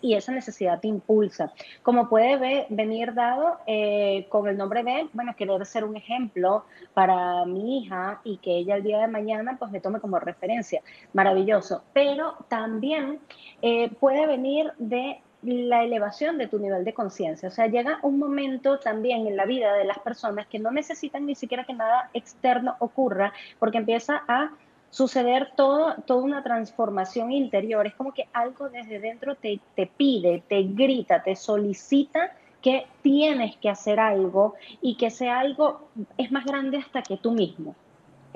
Y 0.01 0.15
esa 0.15 0.31
necesidad 0.31 0.79
te 0.79 0.87
impulsa. 0.87 1.51
Como 1.83 2.09
puede 2.09 2.67
venir 2.69 3.13
dado 3.13 3.59
eh, 3.67 4.25
con 4.29 4.47
el 4.47 4.57
nombre 4.57 4.83
de, 4.83 5.07
bueno, 5.13 5.35
querer 5.35 5.65
ser 5.65 5.83
un 5.83 5.95
ejemplo 5.97 6.65
para 6.93 7.45
mi 7.45 7.79
hija 7.79 8.21
y 8.23 8.37
que 8.37 8.57
ella 8.57 8.75
el 8.75 8.83
día 8.83 8.99
de 8.99 9.07
mañana 9.07 9.57
pues 9.59 9.71
me 9.71 9.81
tome 9.81 9.99
como 9.99 10.19
referencia. 10.19 10.81
Maravilloso. 11.13 11.83
Pero 11.93 12.35
también 12.47 13.19
eh, 13.61 13.89
puede 13.99 14.25
venir 14.25 14.71
de 14.77 15.21
la 15.43 15.83
elevación 15.83 16.37
de 16.37 16.47
tu 16.47 16.59
nivel 16.59 16.83
de 16.83 16.93
conciencia. 16.93 17.49
O 17.49 17.51
sea, 17.51 17.67
llega 17.67 17.99
un 18.01 18.19
momento 18.19 18.79
también 18.79 19.27
en 19.27 19.37
la 19.37 19.45
vida 19.45 19.73
de 19.73 19.85
las 19.85 19.99
personas 19.99 20.47
que 20.47 20.59
no 20.59 20.71
necesitan 20.71 21.25
ni 21.25 21.35
siquiera 21.35 21.63
que 21.65 21.73
nada 21.73 22.09
externo 22.13 22.75
ocurra, 22.79 23.33
porque 23.59 23.77
empieza 23.77 24.23
a 24.27 24.51
suceder 24.89 25.51
todo, 25.55 25.95
toda 26.05 26.21
una 26.21 26.43
transformación 26.43 27.31
interior. 27.31 27.85
Es 27.87 27.95
como 27.95 28.13
que 28.13 28.27
algo 28.33 28.69
desde 28.69 28.99
dentro 28.99 29.35
te, 29.35 29.59
te 29.75 29.87
pide, 29.87 30.43
te 30.47 30.63
grita, 30.63 31.23
te 31.23 31.35
solicita 31.35 32.31
que 32.61 32.87
tienes 33.01 33.55
que 33.57 33.69
hacer 33.69 33.99
algo 33.99 34.55
y 34.81 34.97
que 34.97 35.09
sea 35.09 35.39
algo 35.39 35.89
es 36.17 36.31
más 36.31 36.45
grande 36.45 36.77
hasta 36.77 37.01
que 37.01 37.17
tú 37.17 37.31
mismo. 37.31 37.75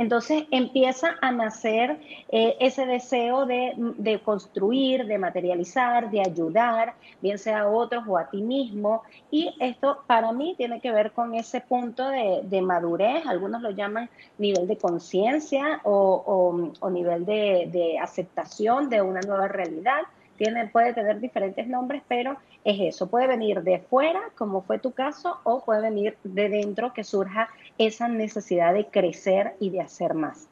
Entonces 0.01 0.45
empieza 0.49 1.15
a 1.21 1.31
nacer 1.31 1.99
eh, 2.29 2.55
ese 2.59 2.87
deseo 2.87 3.45
de, 3.45 4.19
construir, 4.25 5.05
de 5.05 5.19
materializar, 5.19 6.09
de 6.09 6.21
ayudar, 6.21 6.95
bien 7.21 7.37
sea 7.37 7.59
a 7.59 7.67
otros 7.67 8.05
o 8.07 8.17
a 8.17 8.27
ti 8.27 8.41
mismo. 8.41 9.03
Y 9.29 9.55
esto 9.59 10.01
para 10.07 10.31
mí 10.31 10.55
tiene 10.57 10.81
que 10.81 10.91
ver 10.91 11.11
con 11.11 11.35
ese 11.35 11.61
punto 11.61 12.09
de, 12.09 12.61
madurez, 12.63 13.27
algunos 13.27 13.61
lo 13.61 13.69
llaman 13.69 14.09
nivel 14.39 14.67
de 14.67 14.75
conciencia 14.75 15.81
o, 15.83 16.71
nivel 16.89 17.23
de, 17.23 17.69
de 17.71 17.99
aceptación 17.99 18.89
de 18.89 19.03
una 19.03 19.21
nueva 19.21 19.49
realidad. 19.49 20.01
Tiene, 20.35 20.65
puede 20.65 20.93
tener 20.95 21.19
diferentes 21.19 21.67
nombres, 21.67 22.01
pero 22.07 22.37
es 22.63 22.95
eso. 22.95 23.07
Puede 23.07 23.27
venir 23.27 23.61
de 23.61 23.77
fuera, 23.77 24.19
como 24.35 24.63
fue 24.63 24.79
tu 24.79 24.93
caso, 24.93 25.37
o 25.43 25.63
puede 25.63 25.81
venir 25.81 26.17
de 26.23 26.49
dentro, 26.49 26.91
que 26.93 27.03
surja 27.03 27.49
esa 27.87 28.07
necesidad 28.07 28.73
de 28.73 28.87
crecer 28.87 29.55
y 29.59 29.69
de 29.69 29.81
hacer 29.81 30.13
más. 30.13 30.47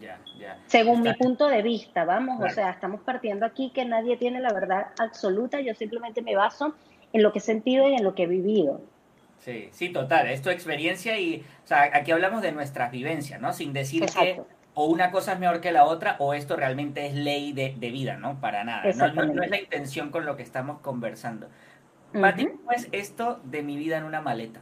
Ya, 0.00 0.18
ya. 0.38 0.58
Según 0.66 1.02
mi 1.02 1.12
punto 1.14 1.48
de 1.48 1.60
vista, 1.62 2.04
vamos, 2.04 2.42
o 2.42 2.48
sea, 2.48 2.70
estamos 2.70 3.00
partiendo 3.02 3.44
aquí 3.44 3.70
que 3.74 3.84
nadie 3.84 4.16
tiene 4.16 4.40
la 4.40 4.52
verdad 4.52 4.88
absoluta, 4.98 5.60
yo 5.60 5.74
simplemente 5.74 6.22
me 6.22 6.34
baso 6.34 6.74
en 7.12 7.22
lo 7.22 7.32
que 7.32 7.40
he 7.40 7.42
sentido 7.42 7.88
y 7.88 7.94
en 7.94 8.02
lo 8.02 8.14
que 8.14 8.22
he 8.22 8.26
vivido. 8.26 8.80
Sí, 9.38 9.68
sí, 9.72 9.90
total, 9.90 10.28
es 10.28 10.40
tu 10.40 10.48
experiencia 10.48 11.18
y, 11.18 11.44
o 11.64 11.66
sea, 11.66 11.90
aquí 11.92 12.10
hablamos 12.10 12.42
de 12.42 12.52
nuestras 12.52 12.90
vivencias, 12.90 13.40
¿no? 13.40 13.52
Sin 13.52 13.72
decir 13.72 14.06
que 14.06 14.42
o 14.78 14.86
una 14.86 15.10
cosa 15.10 15.32
es 15.32 15.38
mejor 15.38 15.62
que 15.62 15.72
la 15.72 15.84
otra 15.84 16.16
o 16.18 16.34
esto 16.34 16.54
realmente 16.54 17.06
es 17.06 17.14
ley 17.14 17.54
de, 17.54 17.70
vida, 17.90 18.18
¿no? 18.18 18.40
Para 18.40 18.62
nada, 18.62 18.84
no, 18.92 19.24
no, 19.24 19.42
es 19.42 19.50
la 19.50 19.58
intención 19.58 20.10
con 20.10 20.26
lo 20.26 20.36
que 20.36 20.42
estamos 20.42 20.80
conversando. 20.80 21.48
Mati, 22.12 22.46
¿cómo 22.46 22.72
es 22.72 22.88
esto 22.92 23.40
de 23.44 23.62
mi 23.62 23.76
vida 23.76 23.96
en 23.96 24.04
una 24.04 24.20
maleta? 24.20 24.60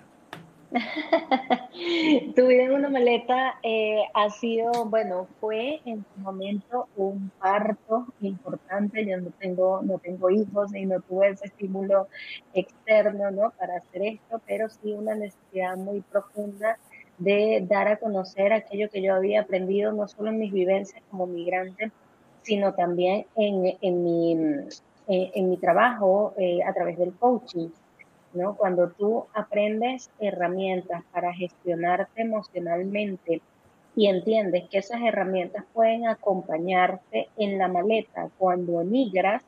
tu 2.34 2.46
vida 2.48 2.64
en 2.64 2.72
una 2.72 2.88
maleta 2.88 3.58
eh, 3.62 4.02
ha 4.12 4.28
sido, 4.30 4.86
bueno, 4.86 5.28
fue 5.40 5.80
en 5.84 6.04
su 6.04 6.20
momento 6.20 6.88
un 6.96 7.30
parto 7.40 8.06
importante. 8.20 9.06
Yo 9.06 9.20
no 9.20 9.30
tengo, 9.38 9.82
no 9.82 9.98
tengo 9.98 10.30
hijos 10.30 10.74
y 10.74 10.86
no 10.86 11.00
tuve 11.00 11.28
ese 11.28 11.46
estímulo 11.46 12.08
externo, 12.54 13.30
¿no? 13.30 13.52
Para 13.58 13.76
hacer 13.76 14.02
esto, 14.02 14.40
pero 14.46 14.68
sí 14.68 14.92
una 14.92 15.14
necesidad 15.14 15.76
muy 15.76 16.00
profunda 16.00 16.78
de 17.18 17.64
dar 17.68 17.86
a 17.86 17.96
conocer 17.98 18.52
aquello 18.52 18.90
que 18.90 19.02
yo 19.02 19.14
había 19.14 19.42
aprendido, 19.42 19.92
no 19.92 20.08
solo 20.08 20.30
en 20.30 20.38
mis 20.38 20.52
vivencias 20.52 21.02
como 21.10 21.26
migrante, 21.26 21.92
sino 22.42 22.74
también 22.74 23.26
en, 23.36 23.62
mi, 24.02 24.32
en, 25.06 25.50
mi 25.50 25.56
trabajo 25.58 26.34
eh, 26.36 26.62
a 26.64 26.74
través 26.74 26.98
del 26.98 27.14
coaching. 27.14 27.68
¿No? 28.34 28.56
Cuando 28.56 28.90
tú 28.90 29.26
aprendes 29.32 30.10
herramientas 30.18 31.02
para 31.12 31.32
gestionarte 31.32 32.22
emocionalmente 32.22 33.40
y 33.96 34.08
entiendes 34.08 34.68
que 34.70 34.78
esas 34.78 35.00
herramientas 35.02 35.64
pueden 35.72 36.06
acompañarte 36.08 37.28
en 37.36 37.58
la 37.58 37.68
maleta 37.68 38.28
cuando 38.38 38.80
emigras, 38.80 39.42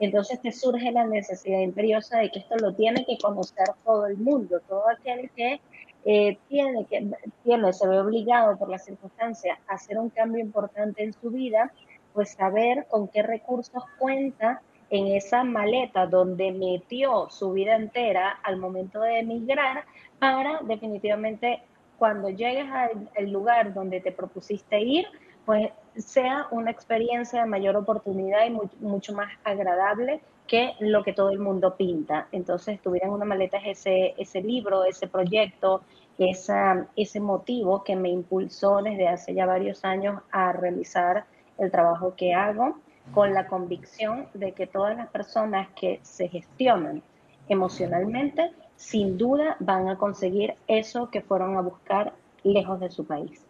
entonces 0.00 0.40
te 0.40 0.52
surge 0.52 0.90
la 0.90 1.06
necesidad 1.06 1.60
imperiosa 1.60 2.18
de 2.18 2.30
que 2.30 2.40
esto 2.40 2.56
lo 2.56 2.74
tiene 2.74 3.04
que 3.04 3.18
conocer 3.18 3.68
todo 3.84 4.06
el 4.06 4.16
mundo, 4.16 4.60
todo 4.68 4.88
aquel 4.88 5.30
que 5.30 5.60
eh, 6.04 6.38
tiene, 6.48 6.84
que 6.86 7.08
tiene, 7.44 7.72
se 7.72 7.88
ve 7.88 8.00
obligado 8.00 8.56
por 8.58 8.68
las 8.68 8.84
circunstancias 8.84 9.58
a 9.68 9.74
hacer 9.74 9.98
un 9.98 10.10
cambio 10.10 10.42
importante 10.42 11.02
en 11.02 11.12
su 11.12 11.30
vida, 11.30 11.72
pues 12.12 12.32
saber 12.32 12.86
con 12.88 13.08
qué 13.08 13.22
recursos 13.22 13.82
cuenta 13.98 14.60
en 14.94 15.08
esa 15.08 15.42
maleta 15.42 16.06
donde 16.06 16.52
metió 16.52 17.28
su 17.28 17.52
vida 17.52 17.74
entera 17.74 18.38
al 18.44 18.58
momento 18.58 19.00
de 19.00 19.18
emigrar 19.18 19.84
para 20.20 20.60
definitivamente 20.62 21.62
cuando 21.98 22.28
llegues 22.28 22.66
al 22.70 23.30
lugar 23.30 23.74
donde 23.74 24.00
te 24.00 24.12
propusiste 24.12 24.80
ir, 24.80 25.06
pues 25.44 25.70
sea 25.96 26.46
una 26.52 26.70
experiencia 26.70 27.42
de 27.42 27.48
mayor 27.48 27.76
oportunidad 27.76 28.46
y 28.46 28.56
mucho 28.84 29.12
más 29.14 29.32
agradable 29.42 30.20
que 30.46 30.74
lo 30.78 31.02
que 31.02 31.12
todo 31.12 31.30
el 31.30 31.40
mundo 31.40 31.76
pinta. 31.76 32.28
Entonces, 32.30 32.80
tuviera 32.80 33.06
en 33.08 33.14
una 33.14 33.24
maleta 33.24 33.58
ese, 33.58 34.14
ese 34.16 34.42
libro, 34.42 34.84
ese 34.84 35.08
proyecto, 35.08 35.82
esa, 36.18 36.86
ese 36.94 37.18
motivo 37.18 37.82
que 37.82 37.96
me 37.96 38.10
impulsó 38.10 38.80
desde 38.80 39.08
hace 39.08 39.34
ya 39.34 39.46
varios 39.46 39.84
años 39.84 40.22
a 40.30 40.52
realizar 40.52 41.24
el 41.58 41.70
trabajo 41.70 42.14
que 42.16 42.32
hago, 42.32 42.76
con 43.12 43.34
la 43.34 43.46
convicción 43.46 44.28
de 44.34 44.52
que 44.52 44.66
todas 44.66 44.96
las 44.96 45.08
personas 45.08 45.68
que 45.76 46.00
se 46.02 46.28
gestionan 46.28 47.02
emocionalmente, 47.48 48.50
sin 48.76 49.18
duda 49.18 49.56
van 49.60 49.88
a 49.88 49.96
conseguir 49.96 50.54
eso 50.66 51.10
que 51.10 51.20
fueron 51.20 51.56
a 51.56 51.60
buscar 51.60 52.14
lejos 52.42 52.80
de 52.80 52.90
su 52.90 53.06
país. 53.06 53.44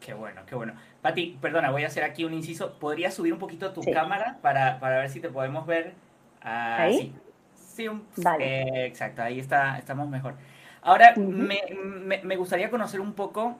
Qué 0.00 0.14
bueno, 0.14 0.42
qué 0.46 0.54
bueno. 0.54 0.74
Pati, 1.00 1.38
perdona, 1.40 1.70
voy 1.70 1.84
a 1.84 1.86
hacer 1.86 2.02
aquí 2.02 2.24
un 2.24 2.34
inciso. 2.34 2.72
¿Podrías 2.78 3.14
subir 3.14 3.32
un 3.32 3.38
poquito 3.38 3.72
tu 3.72 3.82
cámara 3.82 4.38
para, 4.42 4.80
para, 4.80 4.98
ver 4.98 5.10
si 5.10 5.20
te 5.20 5.28
podemos 5.28 5.64
ver? 5.66 5.94
¿Ahí? 6.40 7.14
Sí, 7.54 7.88
vale. 8.16 8.86
exacto, 8.86 9.22
ahí 9.22 9.38
está, 9.38 9.78
estamos 9.78 10.08
mejor. 10.08 10.34
Ahora, 10.82 11.14
me, 11.16 12.20
me, 12.24 12.36
gustaría 12.36 12.68
conocer 12.68 13.00
un 13.00 13.12
poco 13.14 13.56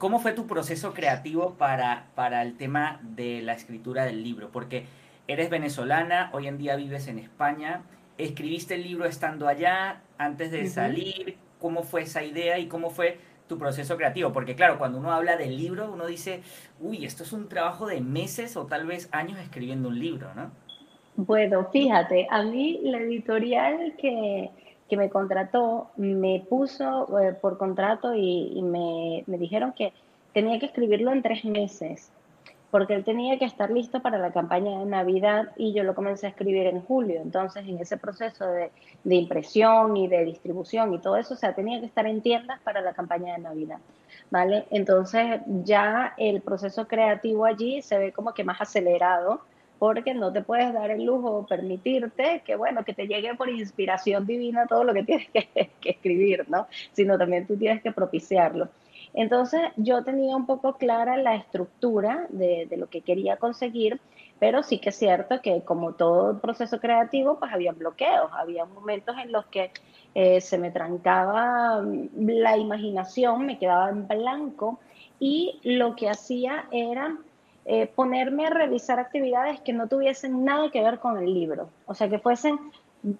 cómo 0.00 0.18
fue 0.18 0.32
tu 0.32 0.48
proceso 0.48 0.92
creativo 0.94 1.54
para, 1.54 2.06
para 2.16 2.42
el 2.42 2.56
tema 2.56 2.98
de 3.02 3.40
la 3.42 3.52
escritura 3.52 4.04
del 4.04 4.24
libro, 4.24 4.50
porque 4.50 4.86
eres 5.28 5.50
venezolana, 5.50 6.30
hoy 6.32 6.48
en 6.48 6.58
día 6.58 6.74
vives 6.74 7.06
en 7.06 7.20
España 7.20 7.82
¿Escribiste 8.20 8.74
el 8.74 8.82
libro 8.82 9.06
estando 9.06 9.48
allá, 9.48 10.02
antes 10.18 10.50
de 10.50 10.66
salir? 10.66 11.36
¿Cómo 11.58 11.82
fue 11.82 12.02
esa 12.02 12.22
idea 12.22 12.58
y 12.58 12.66
cómo 12.66 12.90
fue 12.90 13.18
tu 13.48 13.56
proceso 13.56 13.96
creativo? 13.96 14.30
Porque 14.30 14.54
claro, 14.54 14.76
cuando 14.76 14.98
uno 14.98 15.10
habla 15.10 15.38
del 15.38 15.56
libro, 15.56 15.90
uno 15.90 16.06
dice, 16.06 16.42
uy, 16.80 17.06
esto 17.06 17.22
es 17.22 17.32
un 17.32 17.48
trabajo 17.48 17.86
de 17.86 18.02
meses 18.02 18.58
o 18.58 18.66
tal 18.66 18.86
vez 18.86 19.08
años 19.12 19.38
escribiendo 19.38 19.88
un 19.88 19.98
libro, 19.98 20.34
¿no? 20.34 20.50
Bueno, 21.16 21.66
fíjate, 21.72 22.26
a 22.30 22.42
mí 22.42 22.80
la 22.82 22.98
editorial 22.98 23.94
que, 23.98 24.50
me 24.96 25.10
contrató 25.10 25.90
me 25.96 26.44
puso 26.48 27.20
eh, 27.20 27.32
por 27.32 27.58
contrato 27.58 28.14
y, 28.14 28.60
me, 28.62 29.24
me, 29.26 29.38
dijeron 29.38 29.72
que 29.72 29.92
tenía 30.32 30.58
que 30.58 30.66
escribirlo 30.66 31.12
en 31.12 31.22
tres 31.22 31.44
meses 31.44 32.12
porque 32.70 32.94
él 32.94 33.04
tenía 33.04 33.38
que 33.38 33.44
estar 33.44 33.70
listo 33.70 34.00
para 34.00 34.18
la 34.18 34.32
campaña 34.32 34.78
de 34.78 34.86
Navidad 34.86 35.48
y 35.56 35.72
yo 35.72 35.82
lo 35.82 35.94
comencé 35.94 36.26
a 36.26 36.30
escribir 36.30 36.66
en 36.66 36.80
julio. 36.82 37.20
Entonces, 37.20 37.66
en 37.66 37.78
ese 37.78 37.96
proceso 37.96 38.46
de, 38.46 38.70
impresión 39.04 39.96
y 39.96 40.06
de 40.06 40.24
distribución 40.24 40.94
y 40.94 40.98
todo 41.00 41.16
eso, 41.16 41.34
o 41.34 41.36
sea, 41.36 41.54
tenía 41.54 41.80
que 41.80 41.86
estar 41.86 42.06
en 42.06 42.20
tiendas 42.20 42.60
para 42.60 42.80
la 42.80 42.92
campaña 42.92 43.34
de 43.34 43.40
Navidad. 43.40 43.78
¿Vale? 44.30 44.66
Entonces, 44.70 45.40
ya 45.64 46.14
el 46.16 46.40
proceso 46.40 46.86
creativo 46.86 47.44
allí 47.44 47.82
se 47.82 47.98
ve 47.98 48.12
como 48.12 48.32
que 48.34 48.44
más 48.44 48.60
acelerado 48.60 49.40
porque 49.80 50.12
no 50.12 50.30
te 50.30 50.42
puedes 50.42 50.74
dar 50.74 50.90
el 50.90 51.04
lujo 51.04 51.38
o 51.38 51.46
permitirte 51.46 52.42
que, 52.44 52.54
bueno, 52.54 52.84
que 52.84 52.92
te 52.92 53.08
llegue 53.08 53.34
por 53.34 53.48
inspiración 53.48 54.26
divina 54.26 54.66
todo 54.66 54.84
lo 54.84 54.92
que 54.92 55.02
tienes 55.04 55.28
que, 55.30 55.48
escribir, 55.82 56.44
¿no? 56.50 56.68
Sino 56.92 57.16
también 57.16 57.46
tú 57.46 57.56
tienes 57.56 57.82
que 57.82 57.90
propiciarlo. 57.90 58.68
Entonces 59.14 59.62
yo 59.76 60.04
tenía 60.04 60.36
un 60.36 60.44
poco 60.44 60.74
clara 60.74 61.16
la 61.16 61.34
estructura 61.34 62.26
de, 62.28 62.68
lo 62.76 62.90
que 62.90 63.00
quería 63.00 63.38
conseguir, 63.38 63.98
pero 64.38 64.62
sí 64.62 64.78
que 64.78 64.90
es 64.90 64.96
cierto 64.96 65.40
que 65.40 65.62
como 65.62 65.94
todo 65.94 66.38
proceso 66.40 66.78
creativo, 66.78 67.38
pues 67.38 67.50
había 67.50 67.72
bloqueos, 67.72 68.30
había 68.34 68.66
momentos 68.66 69.16
en 69.16 69.32
los 69.32 69.46
que 69.46 69.70
eh, 70.14 70.42
se 70.42 70.58
me 70.58 70.70
trancaba 70.70 71.82
la 72.18 72.58
imaginación, 72.58 73.46
me 73.46 73.58
quedaba 73.58 73.88
en 73.88 74.06
blanco 74.06 74.78
y 75.18 75.58
lo 75.64 75.96
que 75.96 76.10
hacía 76.10 76.66
era 76.70 77.16
eh, 77.72 77.86
ponerme 77.86 78.46
a 78.46 78.50
revisar 78.50 78.98
actividades 78.98 79.60
que 79.60 79.72
no 79.72 79.86
tuviesen 79.86 80.44
nada 80.44 80.72
que 80.72 80.82
ver 80.82 80.98
con 80.98 81.16
el 81.16 81.32
libro, 81.32 81.70
o 81.86 81.94
sea, 81.94 82.08
que 82.08 82.18
fuesen 82.18 82.58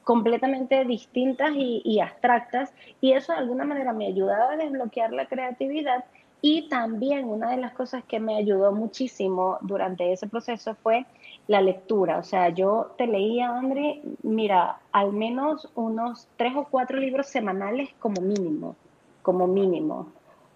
completamente 0.02 0.84
distintas 0.84 1.52
y, 1.54 2.00
abstractas 2.00 2.72
y 3.00 3.12
eso 3.12 3.32
de 3.32 3.38
alguna 3.38 3.64
manera 3.64 3.92
me 3.92 4.08
ayudaba 4.08 4.54
a 4.54 4.56
desbloquear 4.56 5.12
la 5.12 5.26
creatividad 5.26 6.04
y 6.42 6.68
también 6.68 7.28
una 7.28 7.52
de 7.52 7.58
las 7.58 7.74
cosas 7.74 8.02
que 8.02 8.18
me 8.18 8.34
ayudó 8.38 8.72
muchísimo 8.72 9.58
durante 9.60 10.12
ese 10.12 10.26
proceso 10.26 10.74
fue 10.74 11.06
la 11.46 11.60
lectura. 11.60 12.18
O 12.18 12.24
sea, 12.24 12.48
yo 12.48 12.90
te 12.98 13.06
leía, 13.06 13.56
André, 13.56 14.02
mira, 14.24 14.80
al 14.90 15.12
menos 15.12 15.68
unos 15.76 16.26
tres 16.36 16.54
o 16.56 16.64
cuatro 16.64 16.98
libros 16.98 17.28
semanales 17.28 17.90
como 18.00 18.20
mínimo, 18.20 18.74
como 19.22 19.46
mínimo. 19.46 20.08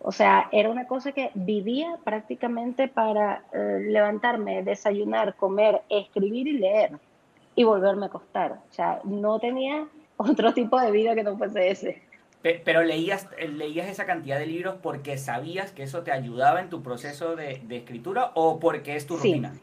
O 0.07 0.13
sea, 0.13 0.51
era 0.53 0.69
una 0.69 0.87
cosa 0.87 1.13
que 1.13 1.31
vivía 1.33 1.97
prácticamente 2.05 2.89
para 2.89 3.43
eh, 3.55 3.87
levantarme, 3.89 4.63
desayunar, 4.63 5.35
comer, 5.35 5.81
escribir 5.89 6.47
y 6.47 6.59
leer 6.59 6.91
y 7.55 7.65
volverme 7.65 8.05
a 8.05 8.09
acostar. 8.09 8.53
O 8.53 8.73
sea, 8.73 9.01
no 9.05 9.39
tenía 9.39 9.87
otro 10.19 10.53
tipo 10.53 10.79
de 10.79 10.91
vida 10.91 11.15
que 11.15 11.23
no 11.23 11.39
fuese 11.39 11.71
ese. 11.71 12.03
Pero 12.43 12.83
leías, 12.83 13.27
leías 13.49 13.89
esa 13.89 14.05
cantidad 14.05 14.39
de 14.39 14.45
libros 14.45 14.75
porque 14.83 15.17
sabías 15.17 15.73
que 15.73 15.85
eso 15.85 16.03
te 16.03 16.13
ayudaba 16.13 16.61
en 16.61 16.69
tu 16.69 16.83
proceso 16.83 17.35
de, 17.35 17.63
escritura 17.71 18.33
o 18.35 18.61
porque 18.61 18.97
es 18.97 19.07
tu 19.07 19.17
rutina? 19.17 19.55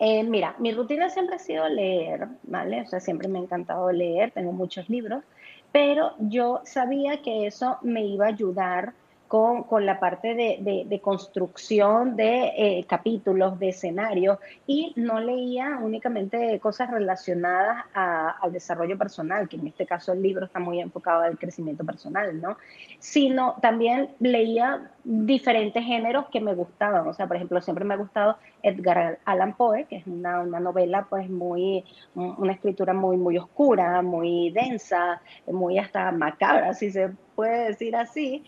Eh, 0.00 0.24
mira, 0.24 0.56
mi 0.58 0.72
rutina 0.72 1.08
siempre 1.10 1.36
ha 1.36 1.38
sido 1.38 1.68
leer, 1.68 2.26
¿vale? 2.42 2.80
O 2.80 2.86
sea, 2.86 2.98
siempre 2.98 3.28
me 3.28 3.38
ha 3.38 3.42
encantado 3.42 3.92
leer, 3.92 4.32
tengo 4.32 4.50
muchos 4.50 4.88
libros, 4.88 5.22
pero 5.70 6.14
yo 6.18 6.60
sabía 6.64 7.22
que 7.22 7.46
eso 7.46 7.78
me 7.82 8.04
iba 8.04 8.24
a 8.24 8.30
ayudar 8.30 8.92
con, 9.34 9.84
la 9.84 9.98
parte 9.98 10.36
de, 10.36 11.00
construcción 11.02 12.14
de 12.14 12.52
eh, 12.56 12.84
capítulos, 12.88 13.58
de 13.58 13.70
escenarios, 13.70 14.38
y 14.64 14.92
no 14.94 15.18
leía 15.18 15.80
únicamente 15.82 16.60
cosas 16.60 16.88
relacionadas 16.88 17.84
al 17.94 18.52
desarrollo 18.52 18.96
personal, 18.96 19.48
que 19.48 19.56
en 19.56 19.66
este 19.66 19.86
caso 19.86 20.12
el 20.12 20.22
libro 20.22 20.46
está 20.46 20.60
muy 20.60 20.80
enfocado 20.80 21.22
al 21.22 21.36
crecimiento 21.36 21.84
personal, 21.84 22.40
¿no? 22.40 22.58
Sino 23.00 23.56
también 23.60 24.10
leía 24.20 24.92
diferentes 25.02 25.84
géneros 25.84 26.26
que 26.30 26.40
me 26.40 26.54
gustaban, 26.54 27.04
o 27.08 27.12
sea, 27.12 27.26
por 27.26 27.34
ejemplo, 27.34 27.60
siempre 27.60 27.84
me 27.84 27.94
ha 27.94 27.96
gustado 27.96 28.38
Edgar 28.62 29.18
Allan 29.24 29.56
Poe, 29.56 29.86
que 29.86 29.96
es 29.96 30.06
una, 30.06 30.42
una 30.42 30.60
novela 30.60 31.08
pues 31.10 31.28
muy, 31.28 31.84
una 32.14 32.52
escritura 32.52 32.94
muy, 32.94 33.16
muy 33.16 33.36
oscura, 33.36 34.00
muy 34.00 34.50
densa, 34.50 35.20
muy 35.48 35.76
hasta 35.78 36.12
macabra, 36.12 36.72
si 36.72 36.92
se 36.92 37.10
puede 37.34 37.68
decir 37.70 37.96
así, 37.96 38.44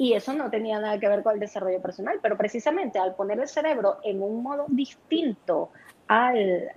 y 0.00 0.14
eso 0.14 0.32
no 0.32 0.48
tenía 0.48 0.80
nada 0.80 0.98
que 0.98 1.06
ver 1.08 1.22
con 1.22 1.34
el 1.34 1.40
desarrollo 1.40 1.82
personal, 1.82 2.20
pero 2.22 2.38
precisamente 2.38 2.98
al 2.98 3.14
poner 3.14 3.38
el 3.38 3.46
cerebro 3.46 3.98
en 4.02 4.22
un 4.22 4.42
modo 4.42 4.64
distinto 4.68 5.68
al, 6.08 6.70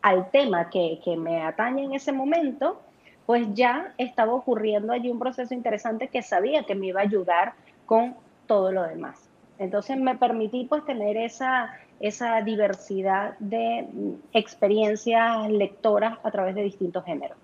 al 0.00 0.30
tema 0.30 0.70
que, 0.70 1.00
que 1.04 1.16
me 1.16 1.42
atañe 1.42 1.82
en 1.82 1.92
ese 1.92 2.12
momento, 2.12 2.80
pues 3.26 3.52
ya 3.52 3.94
estaba 3.98 4.32
ocurriendo 4.32 4.92
allí 4.92 5.10
un 5.10 5.18
proceso 5.18 5.54
interesante 5.54 6.06
que 6.06 6.22
sabía 6.22 6.62
que 6.62 6.76
me 6.76 6.86
iba 6.86 7.00
a 7.00 7.02
ayudar 7.02 7.54
con 7.84 8.14
todo 8.46 8.70
lo 8.70 8.84
demás. 8.84 9.28
Entonces 9.58 9.96
me 9.96 10.16
permití 10.16 10.66
pues 10.66 10.84
tener 10.84 11.16
esa, 11.16 11.80
esa 11.98 12.42
diversidad 12.42 13.36
de 13.40 13.88
experiencias 14.32 15.50
lectoras 15.50 16.16
a 16.22 16.30
través 16.30 16.54
de 16.54 16.62
distintos 16.62 17.04
géneros. 17.04 17.38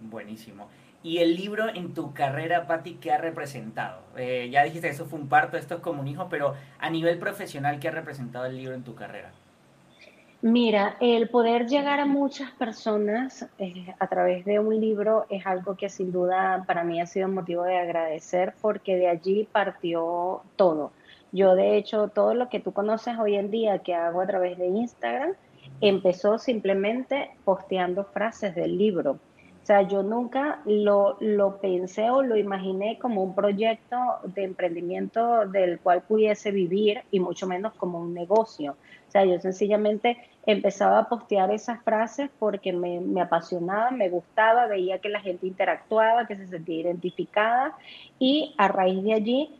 Buenísimo. 0.00 0.68
¿Y 1.02 1.18
el 1.18 1.36
libro 1.36 1.68
en 1.68 1.94
tu 1.94 2.14
carrera, 2.14 2.66
Patti, 2.66 2.94
qué 2.94 3.10
ha 3.10 3.18
representado? 3.18 4.00
Eh, 4.16 4.48
ya 4.52 4.62
dijiste 4.62 4.88
que 4.88 4.94
eso 4.94 5.06
fue 5.06 5.18
un 5.18 5.28
parto, 5.28 5.56
esto 5.56 5.76
es 5.76 5.80
como 5.80 6.00
un 6.00 6.08
hijo, 6.08 6.28
pero 6.30 6.54
a 6.78 6.90
nivel 6.90 7.18
profesional, 7.18 7.80
¿qué 7.80 7.88
ha 7.88 7.92
representado 7.92 8.46
el 8.46 8.56
libro 8.56 8.74
en 8.74 8.84
tu 8.84 8.94
carrera? 8.94 9.32
Mira, 10.42 10.96
el 11.00 11.28
poder 11.28 11.66
llegar 11.66 12.00
a 12.00 12.04
muchas 12.04 12.50
personas 12.52 13.46
eh, 13.58 13.94
a 14.00 14.06
través 14.08 14.44
de 14.44 14.58
un 14.58 14.80
libro 14.80 15.24
es 15.30 15.46
algo 15.46 15.76
que 15.76 15.88
sin 15.88 16.10
duda 16.10 16.64
para 16.66 16.82
mí 16.82 17.00
ha 17.00 17.06
sido 17.06 17.28
motivo 17.28 17.62
de 17.62 17.78
agradecer 17.78 18.54
porque 18.60 18.96
de 18.96 19.08
allí 19.08 19.48
partió 19.50 20.42
todo. 20.56 20.90
Yo 21.30 21.54
de 21.54 21.76
hecho 21.76 22.08
todo 22.08 22.34
lo 22.34 22.48
que 22.48 22.58
tú 22.58 22.72
conoces 22.72 23.16
hoy 23.18 23.36
en 23.36 23.52
día 23.52 23.78
que 23.78 23.94
hago 23.94 24.20
a 24.20 24.26
través 24.26 24.58
de 24.58 24.66
Instagram 24.66 25.34
empezó 25.80 26.38
simplemente 26.38 27.30
posteando 27.44 28.04
frases 28.04 28.54
del 28.56 28.76
libro. 28.76 29.20
O 29.62 29.64
sea, 29.66 29.82
yo 29.82 30.02
nunca 30.02 30.60
lo, 30.66 31.16
lo, 31.20 31.58
pensé 31.58 32.10
o 32.10 32.22
lo 32.22 32.36
imaginé 32.36 32.98
como 32.98 33.22
un 33.22 33.34
proyecto 33.34 33.96
de 34.24 34.42
emprendimiento 34.42 35.46
del 35.46 35.78
cual 35.78 36.02
pudiese 36.02 36.50
vivir 36.50 37.02
y 37.12 37.20
mucho 37.20 37.46
menos 37.46 37.72
como 37.74 38.00
un 38.00 38.12
negocio. 38.12 38.72
O 38.72 39.10
sea, 39.12 39.24
yo 39.24 39.38
sencillamente 39.38 40.16
empezaba 40.46 40.98
a 40.98 41.08
postear 41.08 41.52
esas 41.52 41.80
frases 41.84 42.28
porque 42.40 42.72
me, 42.72 43.00
me 43.00 43.20
apasionaba, 43.20 43.92
me 43.92 44.08
gustaba, 44.08 44.66
veía 44.66 44.98
que 44.98 45.08
la 45.08 45.20
gente 45.20 45.46
interactuaba, 45.46 46.26
que 46.26 46.34
se 46.34 46.48
sentía 46.48 46.80
identificada 46.80 47.76
y 48.18 48.54
a 48.58 48.66
raíz 48.66 49.04
de 49.04 49.12
allí 49.12 49.50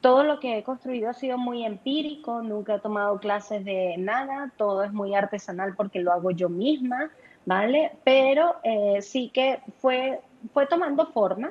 todo 0.00 0.22
lo 0.22 0.38
que 0.38 0.58
he 0.58 0.62
construido 0.62 1.08
ha 1.08 1.14
sido 1.14 1.38
muy 1.38 1.64
empírico, 1.64 2.42
nunca 2.42 2.76
he 2.76 2.78
tomado 2.78 3.18
clases 3.18 3.64
de 3.64 3.96
nada, 3.98 4.52
todo 4.56 4.84
es 4.84 4.92
muy 4.92 5.14
artesanal 5.14 5.74
porque 5.74 6.00
lo 6.00 6.12
hago 6.12 6.30
yo 6.30 6.48
misma. 6.48 7.10
¿Vale? 7.46 7.92
Pero 8.04 8.56
eh, 8.62 9.00
sí 9.00 9.30
que 9.32 9.60
fue, 9.78 10.20
fue 10.52 10.66
tomando 10.66 11.06
forma, 11.06 11.48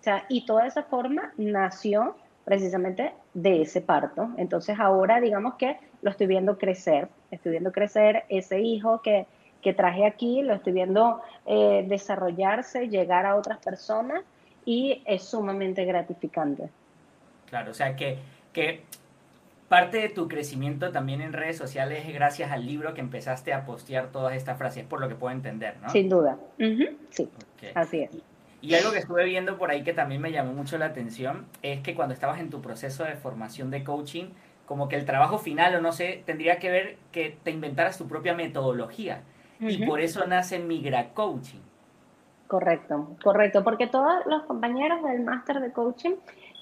o 0.00 0.02
sea, 0.02 0.26
y 0.28 0.44
toda 0.44 0.66
esa 0.66 0.82
forma 0.82 1.32
nació 1.38 2.16
precisamente 2.44 3.12
de 3.32 3.62
ese 3.62 3.80
parto. 3.80 4.28
Entonces 4.36 4.78
ahora 4.78 5.20
digamos 5.20 5.54
que 5.54 5.78
lo 6.02 6.10
estoy 6.10 6.26
viendo 6.26 6.58
crecer, 6.58 7.08
estoy 7.30 7.52
viendo 7.52 7.72
crecer 7.72 8.24
ese 8.28 8.60
hijo 8.60 9.00
que, 9.02 9.26
que 9.62 9.72
traje 9.72 10.04
aquí, 10.04 10.42
lo 10.42 10.54
estoy 10.54 10.74
viendo 10.74 11.22
eh, 11.46 11.84
desarrollarse, 11.88 12.88
llegar 12.88 13.24
a 13.24 13.36
otras 13.36 13.58
personas 13.58 14.22
y 14.64 15.02
es 15.06 15.22
sumamente 15.22 15.84
gratificante. 15.84 16.68
Claro, 17.46 17.70
o 17.70 17.74
sea 17.74 17.96
que, 17.96 18.18
que 18.52 18.82
Parte 19.68 19.98
de 19.98 20.08
tu 20.08 20.28
crecimiento 20.28 20.92
también 20.92 21.20
en 21.20 21.32
redes 21.32 21.56
sociales 21.56 22.04
es 22.06 22.14
gracias 22.14 22.52
al 22.52 22.64
libro 22.66 22.94
que 22.94 23.00
empezaste 23.00 23.52
a 23.52 23.64
postear 23.64 24.12
todas 24.12 24.34
estas 24.34 24.58
frases, 24.58 24.84
por 24.84 25.00
lo 25.00 25.08
que 25.08 25.16
puedo 25.16 25.34
entender, 25.34 25.76
¿no? 25.82 25.90
Sin 25.90 26.08
duda. 26.08 26.38
Sí, 27.10 27.28
así 27.74 28.02
es. 28.02 28.10
Y 28.60 28.74
algo 28.74 28.92
que 28.92 28.98
estuve 28.98 29.24
viendo 29.24 29.58
por 29.58 29.70
ahí 29.70 29.82
que 29.82 29.92
también 29.92 30.20
me 30.20 30.32
llamó 30.32 30.52
mucho 30.52 30.78
la 30.78 30.86
atención 30.86 31.46
es 31.62 31.80
que 31.80 31.94
cuando 31.94 32.14
estabas 32.14 32.40
en 32.40 32.50
tu 32.50 32.60
proceso 32.62 33.04
de 33.04 33.16
formación 33.16 33.70
de 33.70 33.82
coaching, 33.82 34.26
como 34.66 34.88
que 34.88 34.96
el 34.96 35.04
trabajo 35.04 35.38
final 35.38 35.74
o 35.74 35.80
no 35.80 35.92
sé, 35.92 36.22
tendría 36.26 36.58
que 36.58 36.70
ver 36.70 36.96
que 37.12 37.36
te 37.42 37.50
inventaras 37.50 37.98
tu 37.98 38.08
propia 38.08 38.34
metodología. 38.34 39.22
Y 39.60 39.84
por 39.86 40.00
eso 40.00 40.26
nace 40.26 40.58
Migra 40.58 41.10
Coaching. 41.10 41.60
Correcto, 42.46 43.16
correcto, 43.22 43.64
porque 43.64 43.86
todos 43.86 44.24
los 44.26 44.44
compañeros 44.44 45.02
del 45.02 45.22
máster 45.22 45.60
de 45.60 45.72
coaching 45.72 46.12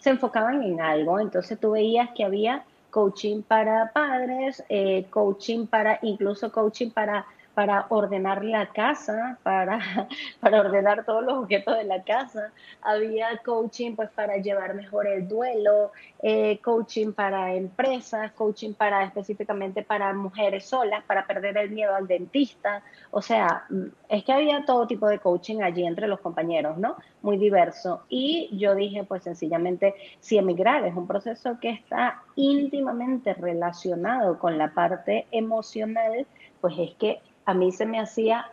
se 0.01 0.11
enfocaban 0.11 0.63
en 0.63 0.81
algo, 0.81 1.21
entonces 1.21 1.59
tú 1.61 1.73
veías 1.73 2.11
que 2.15 2.25
había 2.25 2.65
coaching 2.95 3.43
para 3.43 3.91
padres, 3.93 4.63
eh, 4.69 5.07
coaching 5.11 5.67
para, 5.67 5.99
incluso 6.03 6.53
coaching 6.53 6.91
para 6.91 7.27
para 7.55 7.87
ordenar 7.89 8.45
la 8.45 8.67
casa, 8.67 9.39
para, 9.43 9.79
para 10.41 10.61
ordenar 10.61 11.05
todos 11.05 11.25
los 11.25 11.35
objetos 11.35 11.77
de 11.77 11.85
la 11.85 12.03
casa. 12.03 12.53
Había 12.83 13.37
coaching 13.45 13.95
pues 13.95 14.11
para 14.11 14.37
llevar 14.39 14.75
mejor 14.75 15.07
el 15.07 15.29
duelo, 15.29 15.93
eh, 16.21 16.59
coaching 16.63 17.13
para 17.13 17.55
empresas, 17.55 18.33
coaching 18.33 18.75
para 18.75 19.05
específicamente 19.05 19.83
para 19.83 20.13
mujeres 20.13 20.67
solas, 20.67 21.05
para 21.05 21.27
perder 21.27 21.57
el 21.59 21.71
miedo 21.71 21.95
al 21.95 22.09
dentista. 22.09 22.83
O 23.11 23.23
sea, 23.23 23.65
es 24.09 24.25
que 24.25 24.33
había 24.33 24.65
todo 24.65 24.87
tipo 24.87 25.07
de 25.09 25.21
coaching 25.21 25.63
allí 25.63 25.87
entre 25.87 26.09
los 26.09 26.21
compañeros, 26.21 26.77
¿no? 26.77 26.97
Muy 27.23 27.37
diverso. 27.37 28.03
Y 28.09 28.51
yo 28.59 28.75
dije 28.75 29.05
pues 29.05 29.23
sencillamente, 29.23 29.95
si 30.19 30.39
emigrar 30.39 30.85
es 30.85 30.95
un 30.95 31.07
proceso 31.07 31.59
que 31.61 31.71
está 31.71 32.23
íntimamente 32.35 33.35
relacionado 33.35 34.39
con 34.39 34.59
la 34.59 34.75
parte 34.75 35.27
emocional, 35.31 36.27
pues 36.61 36.75
es 36.79 36.95
que 36.95 37.21
a 37.47 37.55
mí 37.55 37.73
se 37.73 37.87
me 37.87 38.01
hacía 38.01 38.51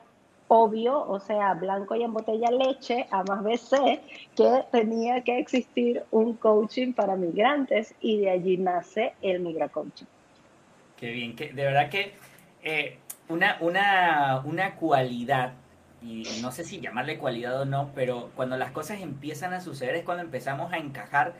obvio, 0.53 1.07
o 1.07 1.17
sea, 1.21 1.53
blanco 1.53 1.95
y 1.95 2.03
en 2.03 2.11
botella 2.11 2.51
leche, 2.51 3.07
a 3.09 3.23
más 3.23 3.41
veces, 3.41 3.99
que 4.35 4.65
tenía 4.69 5.23
que 5.23 5.39
existir 5.39 6.03
un 6.11 6.33
coaching 6.33 6.91
para 6.91 7.15
migrantes 7.15 7.95
y 8.01 8.19
de 8.19 8.31
allí 8.31 8.57
nace 8.57 9.13
el 9.21 9.39
Migra 9.39 9.69
Coaching. 9.69 10.07
Qué 10.97 11.11
bien, 11.11 11.37
que 11.37 11.53
de 11.53 11.63
verdad 11.63 11.89
que 11.89 12.11
eh, 12.63 12.97
una, 13.29 13.57
una, 13.61 14.41
una 14.43 14.75
cualidad, 14.75 15.53
y 16.01 16.25
no 16.41 16.51
sé 16.51 16.65
si 16.65 16.81
llamarle 16.81 17.17
cualidad 17.17 17.61
o 17.61 17.65
no, 17.65 17.91
pero 17.95 18.31
cuando 18.35 18.57
las 18.57 18.71
cosas 18.71 18.99
empiezan 18.99 19.53
a 19.53 19.61
suceder 19.61 19.95
es 19.95 20.03
cuando 20.03 20.23
empezamos 20.23 20.73
a 20.73 20.77
encajar 20.79 21.33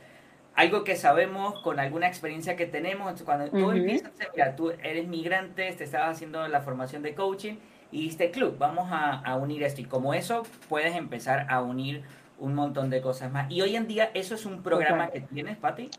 algo 0.56 0.84
que 0.84 0.96
sabemos 0.96 1.60
con 1.62 1.80
alguna 1.80 2.08
experiencia 2.08 2.56
que 2.56 2.66
tenemos. 2.66 3.22
Cuando 3.24 3.50
tú 3.50 3.72
empiezas, 3.72 4.12
mira, 4.36 4.56
tú 4.56 4.72
eres 4.72 5.08
migrante, 5.08 5.72
te 5.72 5.84
estabas 5.84 6.16
haciendo 6.16 6.48
la 6.48 6.62
formación 6.62 7.02
de 7.04 7.16
coaching 7.16 7.56
y 7.92 8.08
este 8.08 8.32
club, 8.32 8.58
vamos 8.58 8.90
a, 8.92 9.36
unir 9.36 9.64
esto. 9.64 9.82
Y 9.82 9.86
como 9.86 10.14
eso, 10.14 10.44
puedes 10.70 10.96
empezar 10.96 11.48
a 11.50 11.62
unir 11.62 12.04
un 12.40 12.54
montón 12.56 12.90
de 12.90 13.02
cosas 13.02 13.32
más. 13.32 13.52
Y 13.52 13.62
hoy 13.62 13.76
en 13.76 13.88
día, 13.88 14.12
¿eso 14.14 14.36
es 14.36 14.46
un 14.46 14.64
programa 14.64 15.10
que 15.10 15.22
tienes, 15.22 15.58
Patti? 15.58 15.90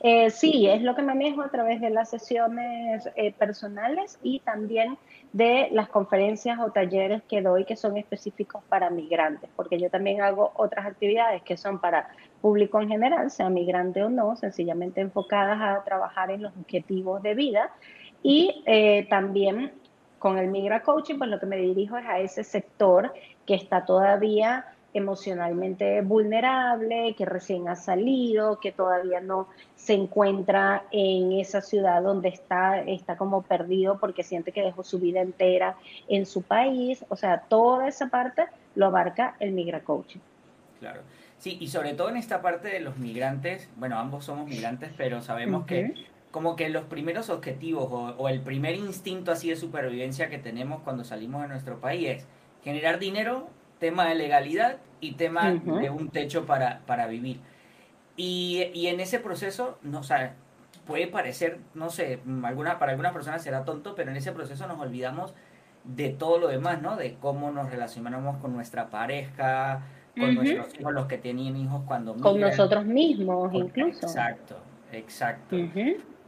Eh, 0.00 0.30
sí, 0.30 0.66
es 0.66 0.82
lo 0.82 0.94
que 0.94 1.02
manejo 1.02 1.42
a 1.42 1.50
través 1.50 1.80
de 1.80 1.90
las 1.90 2.10
sesiones 2.10 3.08
eh, 3.16 3.32
personales 3.32 4.18
y 4.22 4.40
también 4.40 4.98
de 5.32 5.68
las 5.72 5.88
conferencias 5.88 6.58
o 6.58 6.70
talleres 6.72 7.22
que 7.28 7.42
doy 7.42 7.64
que 7.64 7.76
son 7.76 7.96
específicos 7.96 8.62
para 8.68 8.90
migrantes, 8.90 9.50
porque 9.56 9.78
yo 9.78 9.90
también 9.90 10.22
hago 10.22 10.52
otras 10.54 10.86
actividades 10.86 11.42
que 11.42 11.56
son 11.56 11.80
para 11.80 12.08
público 12.40 12.80
en 12.80 12.88
general, 12.88 13.30
sea 13.30 13.50
migrante 13.50 14.02
o 14.02 14.08
no, 14.08 14.36
sencillamente 14.36 15.00
enfocadas 15.00 15.60
a 15.60 15.84
trabajar 15.84 16.30
en 16.30 16.42
los 16.42 16.52
objetivos 16.56 17.22
de 17.22 17.34
vida 17.34 17.70
y 18.22 18.62
eh, 18.66 19.06
también 19.08 19.72
con 20.18 20.38
el 20.38 20.48
Migra 20.48 20.82
Coaching, 20.82 21.18
pues 21.18 21.30
lo 21.30 21.38
que 21.38 21.46
me 21.46 21.56
dirijo 21.56 21.96
es 21.96 22.06
a 22.06 22.18
ese 22.18 22.42
sector 22.42 23.12
que 23.46 23.54
está 23.54 23.84
todavía 23.84 24.66
emocionalmente 24.94 26.00
vulnerable, 26.00 27.14
que 27.16 27.24
recién 27.24 27.68
ha 27.68 27.76
salido, 27.76 28.58
que 28.58 28.72
todavía 28.72 29.20
no 29.20 29.48
se 29.76 29.94
encuentra 29.94 30.84
en 30.90 31.32
esa 31.32 31.60
ciudad 31.60 32.02
donde 32.02 32.30
está, 32.30 32.80
está 32.80 33.16
como 33.16 33.42
perdido 33.42 33.98
porque 33.98 34.22
siente 34.22 34.50
que 34.50 34.62
dejó 34.62 34.82
su 34.82 34.98
vida 34.98 35.20
entera 35.20 35.76
en 36.08 36.26
su 36.26 36.42
país. 36.42 37.04
O 37.10 37.16
sea, 37.16 37.42
toda 37.48 37.86
esa 37.86 38.08
parte 38.08 38.46
lo 38.74 38.86
abarca 38.86 39.36
el 39.40 39.52
Migra 39.52 39.80
Coaching. 39.80 40.20
Claro. 40.80 41.00
Sí, 41.38 41.56
y 41.60 41.68
sobre 41.68 41.94
todo 41.94 42.08
en 42.08 42.16
esta 42.16 42.42
parte 42.42 42.68
de 42.68 42.80
los 42.80 42.98
migrantes, 42.98 43.68
bueno, 43.76 43.98
ambos 43.98 44.24
somos 44.24 44.48
migrantes, 44.48 44.90
pero 44.96 45.22
sabemos 45.22 45.66
que 45.66 45.94
como 46.30 46.56
que 46.56 46.68
los 46.68 46.84
primeros 46.84 47.30
objetivos 47.30 47.88
o, 47.90 48.14
o, 48.18 48.28
el 48.28 48.40
primer 48.40 48.74
instinto 48.74 49.32
así 49.32 49.48
de 49.48 49.56
supervivencia 49.56 50.28
que 50.28 50.38
tenemos 50.38 50.82
cuando 50.82 51.04
salimos 51.04 51.42
de 51.42 51.48
nuestro 51.48 51.80
país 51.80 52.08
es 52.08 52.26
generar 52.62 52.98
dinero 52.98 53.48
tema 53.78 54.08
de 54.08 54.14
legalidad 54.14 54.78
y 55.00 55.12
tema 55.12 55.52
de 55.52 55.90
un 55.90 56.10
techo 56.10 56.46
para, 56.46 56.80
para 56.86 57.06
vivir. 57.06 57.40
Y, 58.16 58.70
y, 58.74 58.88
en 58.88 59.00
ese 59.00 59.20
proceso, 59.20 59.78
no, 59.82 60.00
o 60.00 60.02
sea, 60.02 60.34
puede 60.86 61.06
parecer, 61.06 61.58
no 61.74 61.88
sé, 61.90 62.20
alguna, 62.42 62.78
para 62.78 62.92
algunas 62.92 63.12
personas 63.12 63.42
será 63.42 63.64
tonto, 63.64 63.94
pero 63.94 64.10
en 64.10 64.16
ese 64.16 64.32
proceso 64.32 64.66
nos 64.66 64.80
olvidamos 64.80 65.34
de 65.84 66.10
todo 66.10 66.38
lo 66.38 66.48
demás, 66.48 66.82
¿no? 66.82 66.96
De 66.96 67.14
cómo 67.14 67.52
nos 67.52 67.70
relacionamos 67.70 68.38
con 68.38 68.52
nuestra 68.52 68.90
pareja, 68.90 69.82
con 70.16 70.34
nuestros 70.34 70.78
hijos, 70.78 70.92
los 70.92 71.06
que 71.06 71.18
tenían 71.18 71.56
hijos 71.56 71.82
cuando... 71.86 72.14
Con 72.16 72.40
nosotros 72.40 72.84
mismos, 72.84 73.52
incluso. 73.54 74.06
Exacto, 74.06 74.56
exacto. 74.92 75.56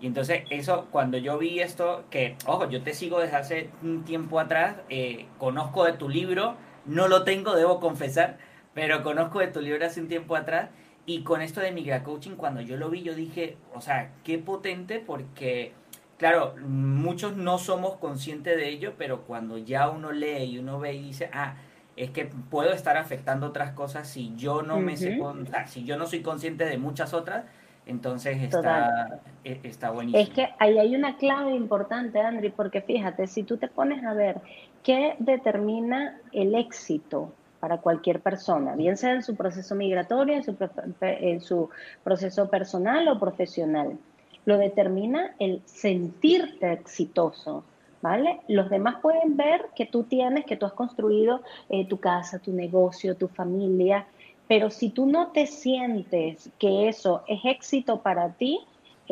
Y 0.00 0.06
entonces 0.06 0.44
eso, 0.50 0.86
cuando 0.90 1.18
yo 1.18 1.38
vi 1.38 1.60
esto, 1.60 2.04
que, 2.10 2.36
ojo, 2.46 2.68
yo 2.70 2.82
te 2.82 2.94
sigo 2.94 3.20
desde 3.20 3.36
hace 3.36 3.70
un 3.82 4.04
tiempo 4.04 4.40
atrás, 4.40 4.76
eh, 4.88 5.26
conozco 5.38 5.84
de 5.84 5.92
tu 5.92 6.08
libro, 6.08 6.56
no 6.86 7.06
lo 7.06 7.24
tengo, 7.24 7.54
debo 7.54 7.80
confesar, 7.80 8.38
pero 8.72 9.02
conozco 9.02 9.40
de 9.40 9.48
tu 9.48 9.60
libro 9.60 9.84
hace 9.84 10.00
un 10.00 10.08
tiempo 10.08 10.36
atrás. 10.36 10.70
Y 11.04 11.22
con 11.22 11.42
esto 11.42 11.60
de 11.60 11.72
Migra 11.72 12.02
Coaching, 12.02 12.36
cuando 12.36 12.60
yo 12.60 12.76
lo 12.76 12.88
vi, 12.88 13.02
yo 13.02 13.14
dije, 13.14 13.56
o 13.74 13.80
sea, 13.80 14.12
qué 14.24 14.38
potente, 14.38 15.02
porque, 15.04 15.72
claro, 16.18 16.54
muchos 16.66 17.36
no 17.36 17.58
somos 17.58 17.96
conscientes 17.96 18.56
de 18.56 18.68
ello, 18.68 18.94
pero 18.96 19.22
cuando 19.22 19.58
ya 19.58 19.90
uno 19.90 20.12
lee 20.12 20.44
y 20.44 20.58
uno 20.58 20.78
ve 20.78 20.94
y 20.94 21.02
dice, 21.02 21.28
ah, 21.32 21.56
es 21.96 22.10
que 22.10 22.26
puedo 22.50 22.72
estar 22.72 22.96
afectando 22.96 23.46
otras 23.46 23.72
cosas 23.72 24.08
si 24.08 24.34
yo 24.36 24.62
no 24.62 24.78
me 24.78 24.96
sé, 24.96 25.20
si 25.66 25.84
yo 25.84 25.96
no 25.96 26.06
soy 26.06 26.22
consciente 26.22 26.64
de 26.64 26.78
muchas 26.78 27.12
otras, 27.14 27.44
entonces 27.86 28.40
está, 28.42 29.20
e, 29.44 29.60
está 29.62 29.90
buenísimo. 29.90 30.22
Es 30.22 30.30
que 30.30 30.48
ahí 30.58 30.78
hay 30.78 30.94
una 30.94 31.16
clave 31.16 31.54
importante, 31.54 32.20
Andri, 32.20 32.50
porque 32.50 32.80
fíjate, 32.80 33.26
si 33.26 33.42
tú 33.42 33.56
te 33.56 33.68
pones 33.68 34.04
a 34.04 34.14
ver 34.14 34.40
qué 34.82 35.16
determina 35.18 36.18
el 36.32 36.54
éxito 36.54 37.32
para 37.58 37.78
cualquier 37.78 38.20
persona, 38.20 38.74
bien 38.74 38.96
sea 38.96 39.12
en 39.12 39.22
su 39.22 39.34
proceso 39.36 39.74
migratorio, 39.74 40.34
en 40.34 40.44
su, 40.44 40.56
en 41.00 41.40
su 41.40 41.68
proceso 42.02 42.48
personal 42.48 43.08
o 43.08 43.18
profesional, 43.18 43.98
lo 44.46 44.56
determina 44.56 45.34
el 45.38 45.60
sentirte 45.66 46.72
exitoso. 46.72 47.64
¿Vale? 48.02 48.40
Los 48.48 48.70
demás 48.70 48.96
pueden 49.02 49.36
ver 49.36 49.66
que 49.76 49.84
tú 49.84 50.04
tienes, 50.04 50.46
que 50.46 50.56
tú 50.56 50.64
has 50.64 50.72
construido 50.72 51.42
eh, 51.68 51.86
tu 51.86 51.98
casa, 51.98 52.38
tu 52.38 52.52
negocio, 52.52 53.14
tu 53.14 53.28
familia, 53.28 54.06
pero 54.48 54.70
si 54.70 54.88
tú 54.88 55.06
no 55.06 55.28
te 55.28 55.46
sientes 55.46 56.50
que 56.58 56.88
eso 56.88 57.22
es 57.28 57.40
éxito 57.44 58.00
para 58.00 58.32
ti, 58.32 58.58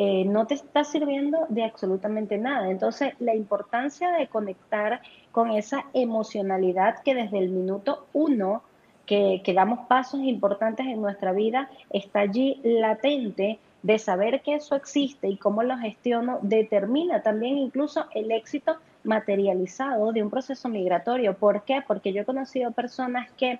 eh, 0.01 0.25
no 0.25 0.47
te 0.47 0.53
está 0.53 0.83
sirviendo 0.83 1.45
de 1.49 1.63
absolutamente 1.63 2.37
nada. 2.37 2.69
Entonces, 2.69 3.13
la 3.19 3.35
importancia 3.35 4.11
de 4.11 4.27
conectar 4.27 5.01
con 5.31 5.51
esa 5.51 5.85
emocionalidad 5.93 7.03
que 7.03 7.15
desde 7.15 7.37
el 7.37 7.49
minuto 7.49 8.07
uno 8.13 8.63
que, 9.05 9.41
que 9.43 9.53
damos 9.53 9.87
pasos 9.87 10.21
importantes 10.21 10.85
en 10.87 11.01
nuestra 11.01 11.31
vida 11.31 11.69
está 11.89 12.21
allí 12.21 12.59
latente 12.63 13.59
de 13.81 13.97
saber 13.99 14.41
que 14.41 14.55
eso 14.55 14.75
existe 14.75 15.27
y 15.27 15.37
cómo 15.37 15.63
lo 15.63 15.77
gestiono, 15.77 16.39
determina 16.41 17.21
también 17.21 17.57
incluso 17.57 18.05
el 18.13 18.31
éxito 18.31 18.77
materializado 19.03 20.11
de 20.11 20.21
un 20.23 20.29
proceso 20.29 20.67
migratorio. 20.69 21.35
¿Por 21.35 21.63
qué? 21.63 21.81
Porque 21.87 22.11
yo 22.11 22.21
he 22.21 22.25
conocido 22.25 22.71
personas 22.71 23.31
que 23.37 23.59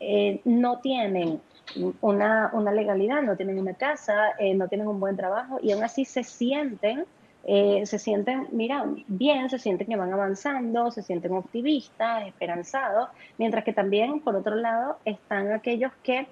eh, 0.00 0.40
no 0.44 0.80
tienen 0.80 1.40
una, 2.00 2.50
legalidad, 2.72 3.22
no 3.22 3.36
tienen 3.36 3.58
una 3.58 3.74
casa, 3.74 4.32
eh, 4.38 4.54
no 4.54 4.68
tienen 4.68 4.88
un 4.88 4.98
buen 4.98 5.16
trabajo 5.16 5.58
y 5.62 5.72
aún 5.72 5.84
así 5.84 6.04
se 6.04 6.24
sienten, 6.24 7.04
eh, 7.44 7.82
se 7.86 7.98
sienten, 7.98 8.48
mira, 8.50 8.84
bien, 9.06 9.48
se 9.48 9.58
sienten 9.58 9.86
que 9.86 9.96
van 9.96 10.12
avanzando, 10.12 10.90
se 10.90 11.02
sienten 11.02 11.32
optimistas, 11.32 12.26
esperanzados, 12.26 13.10
mientras 13.38 13.64
que 13.64 13.72
también, 13.72 14.20
por 14.20 14.34
otro 14.36 14.56
lado, 14.56 14.98
están 15.04 15.52
aquellos 15.52 15.92
que 16.02 16.26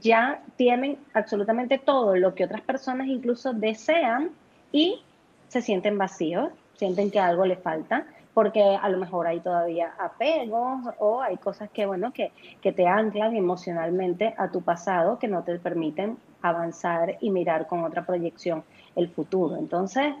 ya 0.00 0.42
tienen 0.56 0.98
absolutamente 1.14 1.78
todo 1.78 2.16
lo 2.16 2.34
que 2.34 2.44
otras 2.44 2.62
personas 2.62 3.06
incluso 3.06 3.52
desean 3.52 4.30
y 4.72 5.00
se 5.48 5.62
sienten 5.62 5.98
vacíos, 5.98 6.50
sienten 6.74 7.12
que 7.12 7.20
algo 7.20 7.46
les 7.46 7.60
falta 7.60 8.06
porque 8.34 8.62
a 8.80 8.88
lo 8.88 8.98
mejor 8.98 9.26
hay 9.26 9.40
todavía 9.40 9.92
apegos 9.98 10.80
o 10.98 11.20
hay 11.20 11.36
cosas 11.36 11.70
que, 11.70 11.86
bueno, 11.86 12.12
que, 12.12 12.32
que 12.62 12.72
te 12.72 12.86
anclan 12.86 13.36
emocionalmente 13.36 14.34
a 14.38 14.50
tu 14.50 14.62
pasado 14.62 15.18
que 15.18 15.28
no 15.28 15.42
te 15.42 15.58
permiten 15.58 16.16
avanzar 16.40 17.18
y 17.20 17.30
mirar 17.30 17.66
con 17.66 17.84
otra 17.84 18.04
proyección 18.04 18.64
el 18.96 19.08
futuro. 19.08 19.56
Entonces, 19.56 20.14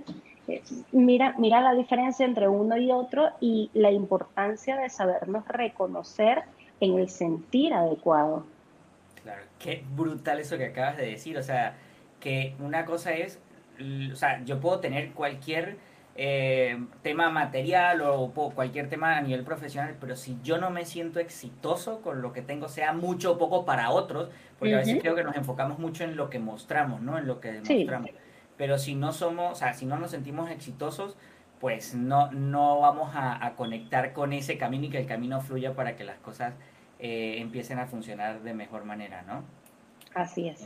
eh, 0.46 0.62
mira, 0.92 1.34
mira 1.38 1.60
la 1.60 1.74
diferencia 1.74 2.26
entre 2.26 2.48
uno 2.48 2.76
y 2.76 2.90
otro 2.90 3.30
y 3.40 3.70
la 3.72 3.90
importancia 3.90 4.76
de 4.76 4.90
sabernos 4.90 5.46
reconocer 5.48 6.42
en 6.80 6.98
el 6.98 7.08
sentir 7.08 7.72
adecuado. 7.72 8.44
Claro, 9.22 9.42
qué 9.58 9.84
brutal 9.94 10.40
eso 10.40 10.58
que 10.58 10.66
acabas 10.66 10.96
de 10.96 11.06
decir. 11.06 11.38
O 11.38 11.42
sea, 11.42 11.76
que 12.20 12.54
una 12.58 12.84
cosa 12.84 13.12
es, 13.12 13.40
o 14.12 14.16
sea, 14.16 14.42
yo 14.44 14.60
puedo 14.60 14.80
tener 14.80 15.12
cualquier 15.12 15.76
eh, 16.14 16.78
tema 17.02 17.30
material 17.30 18.02
o 18.02 18.32
cualquier 18.54 18.88
tema 18.88 19.16
a 19.16 19.20
nivel 19.22 19.44
profesional, 19.44 19.96
pero 19.98 20.14
si 20.14 20.38
yo 20.42 20.58
no 20.58 20.70
me 20.70 20.84
siento 20.84 21.20
exitoso 21.20 22.02
con 22.02 22.20
lo 22.20 22.32
que 22.32 22.42
tengo, 22.42 22.68
sea 22.68 22.92
mucho 22.92 23.32
o 23.32 23.38
poco 23.38 23.64
para 23.64 23.90
otros, 23.90 24.28
porque 24.58 24.74
a 24.74 24.78
veces 24.78 24.98
creo 25.00 25.14
que 25.14 25.24
nos 25.24 25.36
enfocamos 25.36 25.78
mucho 25.78 26.04
en 26.04 26.16
lo 26.16 26.28
que 26.28 26.38
mostramos, 26.38 27.00
¿no? 27.00 27.18
En 27.18 27.26
lo 27.26 27.40
que 27.40 27.52
demostramos. 27.52 28.10
Pero 28.56 28.78
si 28.78 28.94
no 28.94 29.12
somos, 29.12 29.52
o 29.52 29.54
sea, 29.54 29.72
si 29.72 29.86
no 29.86 29.98
nos 29.98 30.10
sentimos 30.10 30.50
exitosos, 30.50 31.16
pues 31.60 31.94
no, 31.94 32.30
no 32.32 32.80
vamos 32.80 33.12
a, 33.14 33.54
conectar 33.56 34.12
con 34.12 34.32
ese 34.32 34.58
camino 34.58 34.86
y 34.86 34.90
que 34.90 34.98
el 34.98 35.06
camino 35.06 35.40
fluya 35.40 35.74
para 35.74 35.96
que 35.96 36.04
las 36.04 36.18
cosas 36.18 36.54
eh, 37.04 37.40
empiecen 37.40 37.80
a 37.80 37.86
funcionar 37.88 38.42
de 38.42 38.54
mejor 38.54 38.84
manera, 38.84 39.22
¿no? 39.22 39.42
Así 40.14 40.48
es. 40.48 40.64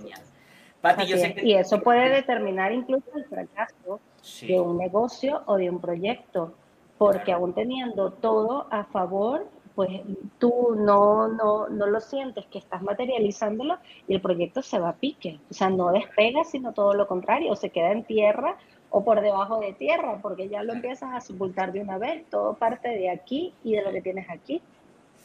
Y 1.42 1.54
eso 1.54 1.80
puede 1.80 2.10
determinar 2.10 2.72
incluso 2.72 3.06
el 3.14 3.24
fracaso 3.24 4.00
de 4.42 4.60
un 4.60 4.76
negocio 4.76 5.42
o 5.46 5.56
de 5.56 5.70
un 5.70 5.80
proyecto, 5.80 6.52
porque 6.98 7.32
aún 7.32 7.54
teniendo 7.54 8.12
todo 8.12 8.66
a 8.70 8.84
favor, 8.84 9.48
pues 9.74 10.02
tú 10.38 10.74
no, 10.76 11.28
no, 11.28 11.68
no 11.70 11.86
lo 11.86 12.00
sientes 12.00 12.44
que 12.46 12.58
estás 12.58 12.82
materializándolo 12.82 13.78
y 14.06 14.14
el 14.14 14.20
proyecto 14.20 14.60
se 14.60 14.78
va 14.78 14.90
a 14.90 14.96
pique. 14.96 15.40
O 15.50 15.54
sea, 15.54 15.70
no 15.70 15.90
despega, 15.90 16.44
sino 16.44 16.74
todo 16.74 16.92
lo 16.92 17.08
contrario, 17.08 17.56
se 17.56 17.70
queda 17.70 17.92
en 17.92 18.04
tierra 18.04 18.58
o 18.90 19.02
por 19.02 19.22
debajo 19.22 19.58
de 19.60 19.72
tierra, 19.72 20.18
porque 20.20 20.50
ya 20.50 20.62
lo 20.62 20.74
empiezas 20.74 21.14
a 21.14 21.20
sepultar 21.22 21.72
de 21.72 21.80
una 21.80 21.96
vez, 21.96 22.28
todo 22.28 22.52
parte 22.54 22.90
de 22.90 23.08
aquí 23.08 23.54
y 23.64 23.72
de 23.72 23.82
lo 23.82 23.90
que 23.90 24.02
tienes 24.02 24.28
aquí. 24.28 24.60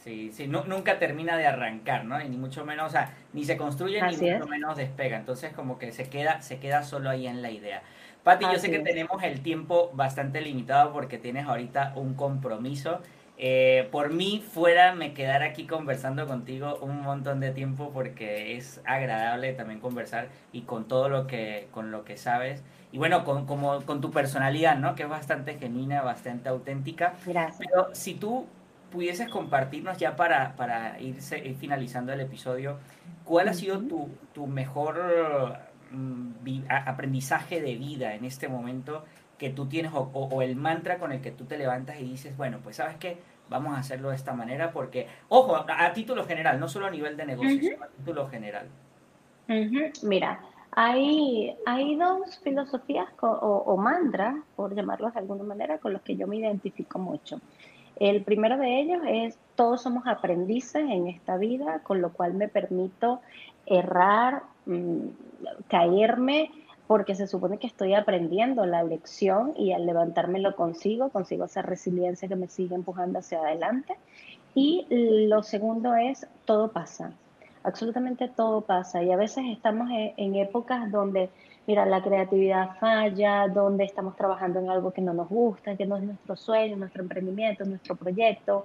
Sí, 0.02 0.32
sí, 0.32 0.48
no, 0.48 0.64
nunca 0.64 0.98
termina 0.98 1.36
de 1.36 1.46
arrancar, 1.46 2.04
¿no? 2.04 2.20
Y 2.20 2.28
ni 2.28 2.36
mucho 2.36 2.64
menos, 2.64 2.88
o 2.88 2.90
sea, 2.90 3.14
ni 3.32 3.44
se 3.44 3.56
construye 3.56 4.02
ni 4.02 4.16
mucho 4.16 4.46
menos 4.48 4.76
despega. 4.76 5.16
Entonces, 5.16 5.52
como 5.52 5.78
que 5.78 5.92
se 5.92 6.08
queda, 6.08 6.42
se 6.42 6.58
queda 6.58 6.82
solo 6.82 7.08
ahí 7.08 7.28
en 7.28 7.40
la 7.40 7.52
idea. 7.52 7.82
Pati, 8.24 8.44
yo 8.52 8.58
sé 8.58 8.70
que 8.70 8.80
tenemos 8.80 9.22
el 9.22 9.42
tiempo 9.42 9.90
bastante 9.94 10.40
limitado 10.40 10.92
porque 10.92 11.18
tienes 11.18 11.46
ahorita 11.46 11.92
un 11.94 12.14
compromiso. 12.14 13.00
Eh, 13.38 13.88
por 13.92 14.12
mí, 14.12 14.44
fuera, 14.44 14.92
me 14.94 15.14
quedar 15.14 15.42
aquí 15.44 15.66
conversando 15.66 16.26
contigo 16.26 16.78
un 16.80 17.00
montón 17.02 17.38
de 17.38 17.52
tiempo 17.52 17.90
porque 17.92 18.56
es 18.56 18.80
agradable 18.84 19.52
también 19.52 19.80
conversar 19.80 20.28
y 20.52 20.62
con 20.62 20.86
todo 20.86 21.08
lo 21.08 21.28
que, 21.28 21.68
con 21.70 21.92
lo 21.92 22.04
que 22.04 22.16
sabes. 22.16 22.64
Y 22.90 22.98
bueno, 22.98 23.24
con, 23.24 23.46
como, 23.46 23.80
con 23.82 24.00
tu 24.00 24.10
personalidad, 24.10 24.76
¿no? 24.76 24.96
Que 24.96 25.04
es 25.04 25.08
bastante 25.08 25.58
genuina, 25.58 26.02
bastante 26.02 26.48
auténtica. 26.48 27.14
Gracias. 27.24 27.58
Pero 27.58 27.88
si 27.94 28.14
tú 28.14 28.46
pudieses 28.92 29.28
compartirnos 29.28 29.96
ya 29.98 30.14
para, 30.14 30.54
para 30.54 31.00
ir 31.00 31.20
finalizando 31.58 32.12
el 32.12 32.20
episodio, 32.20 32.78
¿cuál 33.24 33.48
ha 33.48 33.54
sido 33.54 33.80
tu, 33.80 34.10
tu 34.32 34.46
mejor 34.46 35.58
mm, 35.90 36.64
aprendizaje 36.68 37.60
de 37.60 37.74
vida 37.76 38.14
en 38.14 38.24
este 38.24 38.48
momento 38.48 39.04
que 39.42 39.50
tú 39.50 39.66
tienes 39.66 39.90
o, 39.94 40.42
el 40.42 40.54
mantra 40.54 40.98
con 40.98 41.10
el 41.10 41.20
que 41.20 41.32
tú 41.32 41.46
te 41.46 41.58
levantas 41.58 41.98
y 41.98 42.04
dices, 42.04 42.36
bueno, 42.36 42.60
pues 42.62 42.76
sabes 42.76 42.96
qué, 42.98 43.18
vamos 43.50 43.74
a 43.74 43.80
hacerlo 43.80 44.10
de 44.10 44.14
esta 44.14 44.34
manera 44.34 44.70
porque, 44.70 45.08
ojo, 45.28 45.56
a, 45.56 45.92
título 45.92 46.24
general, 46.24 46.60
no 46.60 46.68
solo 46.68 46.86
a 46.86 46.90
nivel 46.90 47.16
de 47.16 47.26
negocio, 47.26 47.58
sino 47.58 47.82
a 47.82 47.88
título 47.88 48.28
general. 48.28 48.68
Mira, 50.04 50.40
hay, 50.70 51.56
hay 51.66 51.96
dos 51.96 52.38
filosofías 52.44 53.08
o, 53.20 53.26
o 53.26 53.76
mantras, 53.76 54.36
por 54.54 54.76
llamarlos 54.76 55.12
de 55.12 55.18
alguna 55.18 55.42
manera, 55.42 55.78
con 55.78 55.92
los 55.92 56.02
que 56.02 56.14
yo 56.14 56.28
me 56.28 56.36
identifico 56.36 57.00
mucho. 57.00 57.40
El 57.96 58.22
primero 58.22 58.56
de 58.56 58.80
ellos 58.80 59.02
es, 59.06 59.38
todos 59.54 59.82
somos 59.82 60.06
aprendices 60.06 60.82
en 60.82 61.08
esta 61.08 61.36
vida, 61.36 61.80
con 61.82 62.00
lo 62.00 62.12
cual 62.12 62.34
me 62.34 62.48
permito 62.48 63.20
errar, 63.66 64.42
mm, 64.66 65.06
caerme, 65.68 66.50
porque 66.86 67.14
se 67.14 67.26
supone 67.26 67.58
que 67.58 67.66
estoy 67.66 67.94
aprendiendo 67.94 68.66
la 68.66 68.82
lección 68.82 69.54
y 69.56 69.72
al 69.72 69.86
levantarme 69.86 70.40
lo 70.40 70.56
consigo, 70.56 71.10
consigo 71.10 71.44
esa 71.44 71.62
resiliencia 71.62 72.28
que 72.28 72.36
me 72.36 72.48
sigue 72.48 72.74
empujando 72.74 73.20
hacia 73.20 73.38
adelante. 73.38 73.94
Y 74.54 74.86
lo 74.90 75.42
segundo 75.42 75.94
es, 75.94 76.26
todo 76.44 76.72
pasa, 76.72 77.12
absolutamente 77.62 78.28
todo 78.28 78.60
pasa. 78.60 79.02
Y 79.02 79.10
a 79.10 79.16
veces 79.16 79.44
estamos 79.48 79.88
en 79.90 80.34
épocas 80.34 80.90
donde 80.90 81.30
mira, 81.66 81.86
la 81.86 82.02
creatividad 82.02 82.76
falla, 82.78 83.48
donde 83.48 83.84
estamos 83.84 84.16
trabajando 84.16 84.60
en 84.60 84.70
algo 84.70 84.92
que 84.92 85.00
no 85.00 85.14
nos 85.14 85.28
gusta, 85.28 85.76
que 85.76 85.86
no 85.86 85.96
es 85.96 86.02
nuestro 86.02 86.36
sueño, 86.36 86.76
nuestro 86.76 87.02
emprendimiento, 87.02 87.64
nuestro 87.64 87.96
proyecto. 87.96 88.64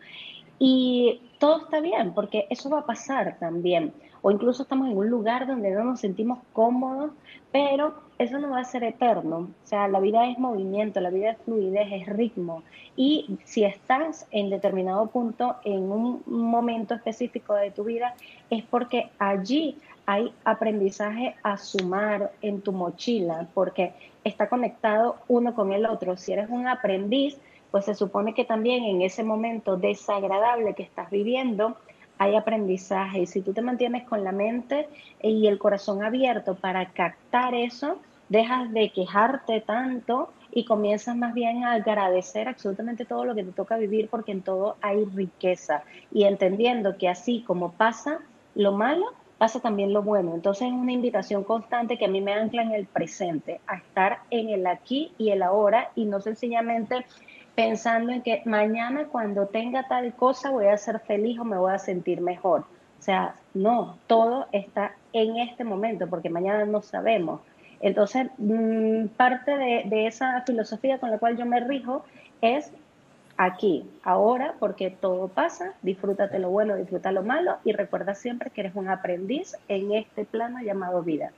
Y 0.60 1.22
todo 1.38 1.64
está 1.64 1.82
bien, 1.82 2.14
porque 2.14 2.48
eso 2.50 2.70
va 2.70 2.80
a 2.80 2.86
pasar 2.86 3.38
también. 3.40 3.94
O 4.24 4.32
incluso 4.32 4.64
estamos 4.64 4.90
en 4.90 4.98
un 4.98 5.10
lugar 5.10 5.46
donde 5.46 5.70
no 5.72 5.84
nos 5.84 6.00
sentimos 6.00 6.40
cómodos, 6.52 7.12
pero 7.52 7.94
eso 8.18 8.40
no 8.40 8.50
va 8.50 8.62
a 8.62 8.64
ser 8.64 8.84
eterno. 8.84 9.38
O 9.38 9.68
sea, 9.68 9.88
la 9.88 10.00
vida 10.00 10.28
es 10.28 10.40
movimiento, 10.40 11.00
la 11.00 11.12
vida 11.12 11.32
es 11.32 11.38
fluidez, 11.40 11.88
es 11.92 12.08
ritmo. 12.08 12.64
Y 12.96 13.38
si 13.44 13.64
estás 13.64 14.28
en 14.32 14.50
determinado 14.50 15.06
punto, 15.08 15.58
en 15.64 15.92
un 15.92 16.24
momento 16.26 16.96
específico 16.96 17.54
de 17.54 17.70
tu 17.70 17.84
vida, 17.84 18.16
es 18.50 18.64
porque 18.64 19.12
allí 19.20 19.78
hay 20.08 20.34
aprendizaje 20.46 21.36
a 21.43 21.58
sumar 21.58 22.32
en 22.41 22.62
tu 22.62 22.72
mochila, 22.72 23.48
porque 23.54 23.93
está 24.24 24.48
conectado 24.48 25.17
uno 25.28 25.54
con 25.54 25.74
el 25.74 25.86
otro. 25.86 26.15
Si 26.15 26.32
eres 26.32 26.50
un 26.50 26.65
aprendiz, 26.65 27.38
pues 27.72 27.86
se 27.86 27.93
supone 27.93 28.34
que 28.34 28.46
también 28.46 28.86
en 28.86 29.02
ese 29.02 29.24
momento 29.24 29.76
desagradable 29.76 30.76
que 30.76 30.84
estás 30.84 31.12
viviendo, 31.12 31.76
hay 32.17 32.38
aprendizaje. 32.38 33.20
Y 33.20 33.26
si 33.28 33.41
tú 33.41 33.54
te 33.54 33.62
mantienes 33.62 34.08
con 34.08 34.24
la 34.24 34.32
mente 34.32 34.88
y 35.22 35.46
el 35.48 35.60
corazón 35.60 36.02
abierto 36.02 36.56
para 36.56 36.86
captar 36.93 37.54
eso, 37.54 38.00
dejas 38.30 38.72
de 38.72 38.91
quejarte 38.91 39.60
tanto 39.60 40.32
y 40.52 40.63
comienzas 40.63 41.17
más 41.17 41.34
bien 41.34 41.65
a 41.65 41.74
agradecer 41.74 42.48
absolutamente 42.48 43.04
todo 43.04 43.26
lo 43.26 43.36
que 43.36 43.43
te 43.43 43.52
toca 43.52 43.76
vivir 43.76 44.08
porque 44.10 44.32
en 44.32 44.41
todo 44.41 44.78
hay 44.82 45.04
riqueza. 45.04 45.84
Y 46.13 46.24
entendiendo 46.24 46.98
que 46.98 47.10
así 47.10 47.43
como 47.46 47.74
pasa 47.74 48.20
lo 48.56 48.72
malo, 48.72 49.13
pasa 49.38 49.60
también 49.60 49.93
lo 49.93 50.02
bueno. 50.04 50.34
Entonces 50.34 50.67
es 50.67 50.73
una 50.73 50.91
invitación 50.91 51.43
constante 51.43 51.97
que 51.97 52.06
a 52.06 52.10
mí 52.10 52.21
me 52.21 52.34
ancla 52.34 52.63
en 52.63 52.71
el 52.71 52.86
presente, 52.86 53.62
a 53.67 53.78
estar 53.78 54.19
en 54.30 54.50
el 54.50 54.65
aquí 54.67 55.13
y 55.17 55.30
el 55.30 55.43
ahora 55.43 55.91
y 55.95 56.06
no 56.06 56.19
sencillamente 56.19 57.06
pensando 57.56 58.12
en 58.12 58.21
que 58.21 58.41
mañana 58.45 59.08
cuando 59.08 59.47
tenga 59.47 59.88
tal 59.88 60.13
cosa 60.13 60.52
voy 60.52 60.67
a 60.67 60.78
ser 60.78 61.00
feliz 61.00 61.39
o 61.39 61.43
me 61.43 61.58
voy 61.58 61.73
a 61.73 61.80
sentir 61.80 62.21
mejor. 62.21 62.62
O 63.00 63.02
sea, 63.02 63.36
no, 63.54 63.97
todo 64.08 64.47
está 64.52 64.95
en 65.13 65.38
este 65.38 65.63
momento 65.63 66.08
porque 66.08 66.30
mañana 66.30 66.65
no 66.65 66.82
sabemos. 66.82 67.41
Entonces, 67.80 68.28
mm, 68.38 69.08
parte 69.17 69.56
de, 69.56 69.84
de 69.86 70.08
esa 70.08 70.41
filosofía 70.41 71.00
con 71.00 71.12
la 71.12 71.19
cual 71.19 71.38
yo 71.38 71.45
me 71.45 71.60
rijo 71.60 72.04
es 72.41 72.71
aquí, 73.38 73.89
ahora, 74.04 74.56
porque 74.60 74.89
todo 74.89 75.28
pasa, 75.28 75.73
disfrútate 75.84 76.39
lo 76.39 76.50
bueno, 76.50 76.76
disfruta 76.76 77.12
lo 77.12 77.23
malo 77.23 77.58
y 77.63 77.71
recuerda 77.71 78.15
siempre 78.15 78.50
que 78.50 78.62
eres 78.62 78.76
un 78.76 78.89
aprendiz 78.89 79.56
en 79.67 79.93
este 79.93 80.26
plano 80.26 80.60
llamado 80.62 81.04
vida. 81.04 81.32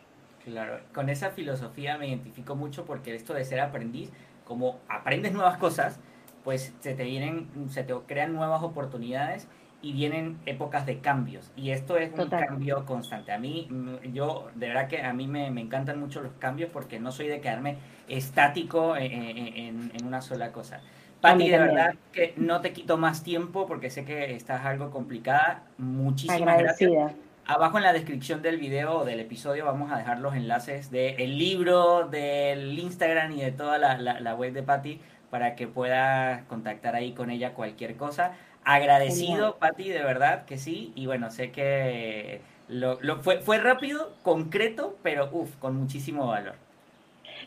Claro, 0.43 0.79
con 0.93 1.09
esa 1.09 1.31
filosofía 1.31 1.97
me 1.97 2.07
identifico 2.07 2.55
mucho 2.55 2.85
porque 2.85 3.13
esto 3.13 3.33
de 3.33 3.43
ser 3.43 3.59
aprendiz, 3.59 4.11
como 4.45 4.79
aprendes 4.87 5.33
nuevas 5.33 5.57
cosas, 5.57 5.99
pues 6.43 6.73
se 6.79 6.95
te 6.95 7.03
vienen, 7.03 7.49
se 7.69 7.83
te 7.83 7.93
crean 8.07 8.33
nuevas 8.33 8.63
oportunidades 8.63 9.47
y 9.81 9.93
vienen 9.93 10.39
épocas 10.45 10.85
de 10.85 10.99
cambios. 10.99 11.51
Y 11.55 11.71
esto 11.71 11.97
es 11.97 12.11
un 12.17 12.29
cambio 12.29 12.85
constante. 12.85 13.31
A 13.31 13.37
mí, 13.37 13.67
mm, 13.69 14.13
yo, 14.13 14.49
de 14.55 14.69
verdad 14.69 14.87
que 14.87 15.03
a 15.03 15.13
mí 15.13 15.27
me, 15.27 15.47
encantan 15.47 15.99
mucho 15.99 16.21
los 16.21 16.31
cambios 16.33 16.69
porque 16.71 16.99
no 16.99 17.11
soy 17.11 17.27
de 17.27 17.41
quedarme 17.41 17.77
estático 18.07 18.95
en 18.97 19.91
una 20.05 20.21
sola 20.21 20.51
cosa. 20.51 20.81
Pati, 21.21 21.49
de 21.49 21.57
verdad 21.57 21.95
que 22.13 22.33
no 22.37 22.61
te 22.61 22.71
quito 22.71 22.97
más 22.97 23.23
tiempo 23.23 23.67
porque 23.67 23.89
sé 23.89 24.05
que 24.05 24.33
estás 24.35 24.65
algo 24.65 24.89
complicada. 24.89 25.63
Muchísimas 25.77 26.59
gracias. 26.59 27.13
Abajo 27.45 27.77
en 27.77 27.83
la 27.83 27.93
descripción 27.93 28.41
del 28.41 28.57
video 28.57 28.99
o 28.99 29.05
del 29.05 29.19
episodio 29.19 29.65
vamos 29.65 29.91
a 29.91 29.97
dejar 29.97 30.19
los 30.19 30.35
enlaces 30.35 30.91
del 30.91 31.37
libro, 31.37 32.07
del 32.07 32.77
Instagram 32.77 33.31
y 33.31 33.41
de 33.41 33.51
toda 33.51 33.77
la, 33.79 34.35
web 34.35 34.53
de 34.53 34.63
Patti 34.63 35.01
para 35.31 35.55
que 35.55 35.67
pueda 35.67 36.45
contactar 36.47 36.95
ahí 36.95 37.13
con 37.13 37.31
ella 37.31 37.53
cualquier 37.53 37.95
cosa. 37.97 38.33
Agradecido, 38.63 39.57
Patti, 39.57 39.89
de 39.89 40.03
verdad 40.03 40.45
que 40.45 40.57
sí. 40.57 40.93
Y 40.95 41.07
bueno, 41.07 41.31
sé 41.31 41.51
que 41.51 42.41
lo, 42.67 42.99
fue, 43.23 43.39
fue 43.39 43.57
rápido, 43.57 44.13
concreto, 44.21 44.97
pero 45.01 45.29
uff, 45.31 45.55
con 45.55 45.75
muchísimo 45.75 46.27
valor. 46.27 46.68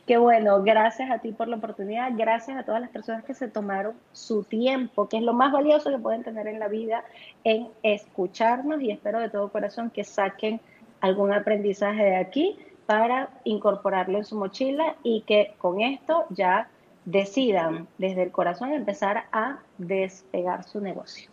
Qué 0.07 0.17
bueno, 0.17 0.63
gracias 0.65 1.11
a 1.11 1.19
ti 1.19 1.31
por 1.31 1.47
la 1.47 1.57
oportunidad, 1.57 2.11
gracias 2.17 2.59
a 2.59 2.65
todas 2.65 2.81
las 2.81 2.91
personas 2.91 3.25
que 3.25 3.35
se 3.35 3.47
tomaron 3.47 3.95
su 4.13 4.43
tiempo, 4.43 5.09
que 5.09 5.19
es 5.19 5.23
lo 5.23 5.33
más 5.33 5.53
valioso 5.53 5.91
que 5.91 5.99
pueden 5.99 6.25
tener 6.25 6.49
en 6.49 6.59
la 6.59 6.67
vida, 6.67 7.05
en 7.45 7.69
escucharnos 7.85 8.83
y 8.83 8.91
espero 8.91 9.21
de 9.21 9.31
todo 9.31 9.53
corazón 9.53 9.91
que 9.91 10.03
saquen 10.03 10.61
algún 11.01 11.33
aprendizaje 11.33 12.03
de 12.03 12.17
aquí 12.17 12.59
para 12.87 13.31
incorporarlo 13.45 14.19
en 14.19 14.25
su 14.25 14.37
mochila 14.37 14.97
y 15.05 15.23
que 15.23 15.55
con 15.59 15.81
esto 15.81 16.27
ya 16.31 16.69
decidan 17.05 17.87
desde 17.99 18.25
el 18.25 18.33
corazón 18.33 18.73
empezar 18.73 19.25
a 19.31 19.61
despegar 19.79 20.65
su 20.65 20.81
negocio. 20.81 21.31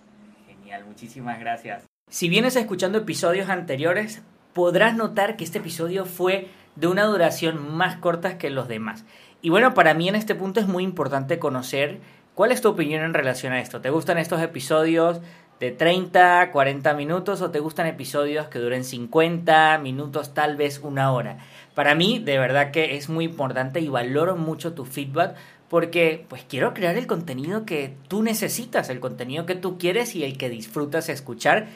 Genial, 0.47 0.85
muchísimas 0.85 1.39
gracias. 1.39 1.85
Si 2.07 2.29
vienes 2.29 2.55
escuchando 2.55 2.99
episodios 2.99 3.49
anteriores, 3.49 4.23
podrás 4.53 4.95
notar 4.95 5.37
que 5.37 5.43
este 5.43 5.59
episodio 5.59 6.05
fue 6.05 6.47
de 6.79 6.87
una 6.87 7.05
duración 7.05 7.75
más 7.75 7.97
corta 7.97 8.37
que 8.37 8.49
los 8.49 8.67
demás. 8.67 9.05
Y 9.41 9.49
bueno, 9.49 9.73
para 9.73 9.93
mí 9.93 10.07
en 10.07 10.15
este 10.15 10.35
punto 10.35 10.59
es 10.59 10.67
muy 10.67 10.83
importante 10.83 11.39
conocer 11.39 11.99
cuál 12.35 12.51
es 12.51 12.61
tu 12.61 12.69
opinión 12.69 13.03
en 13.03 13.13
relación 13.13 13.53
a 13.53 13.61
esto. 13.61 13.81
¿Te 13.81 13.89
gustan 13.89 14.17
estos 14.17 14.41
episodios 14.41 15.19
de 15.59 15.71
30, 15.71 16.51
40 16.51 16.93
minutos 16.93 17.41
o 17.41 17.51
te 17.51 17.59
gustan 17.59 17.87
episodios 17.87 18.47
que 18.47 18.59
duren 18.59 18.83
50 18.83 19.77
minutos, 19.79 20.33
tal 20.33 20.55
vez 20.55 20.79
una 20.83 21.11
hora? 21.11 21.37
Para 21.75 21.95
mí, 21.95 22.19
de 22.19 22.37
verdad 22.37 22.71
que 22.71 22.95
es 22.95 23.09
muy 23.09 23.25
importante 23.25 23.79
y 23.79 23.89
valoro 23.89 24.35
mucho 24.35 24.73
tu 24.73 24.85
feedback 24.85 25.35
porque 25.69 26.25
pues 26.27 26.43
quiero 26.47 26.73
crear 26.73 26.97
el 26.97 27.07
contenido 27.07 27.65
que 27.65 27.93
tú 28.07 28.23
necesitas, 28.23 28.89
el 28.89 28.99
contenido 28.99 29.45
que 29.45 29.55
tú 29.55 29.77
quieres 29.77 30.15
y 30.15 30.23
el 30.23 30.37
que 30.37 30.49
disfrutas 30.49 31.09
escuchar. 31.09 31.67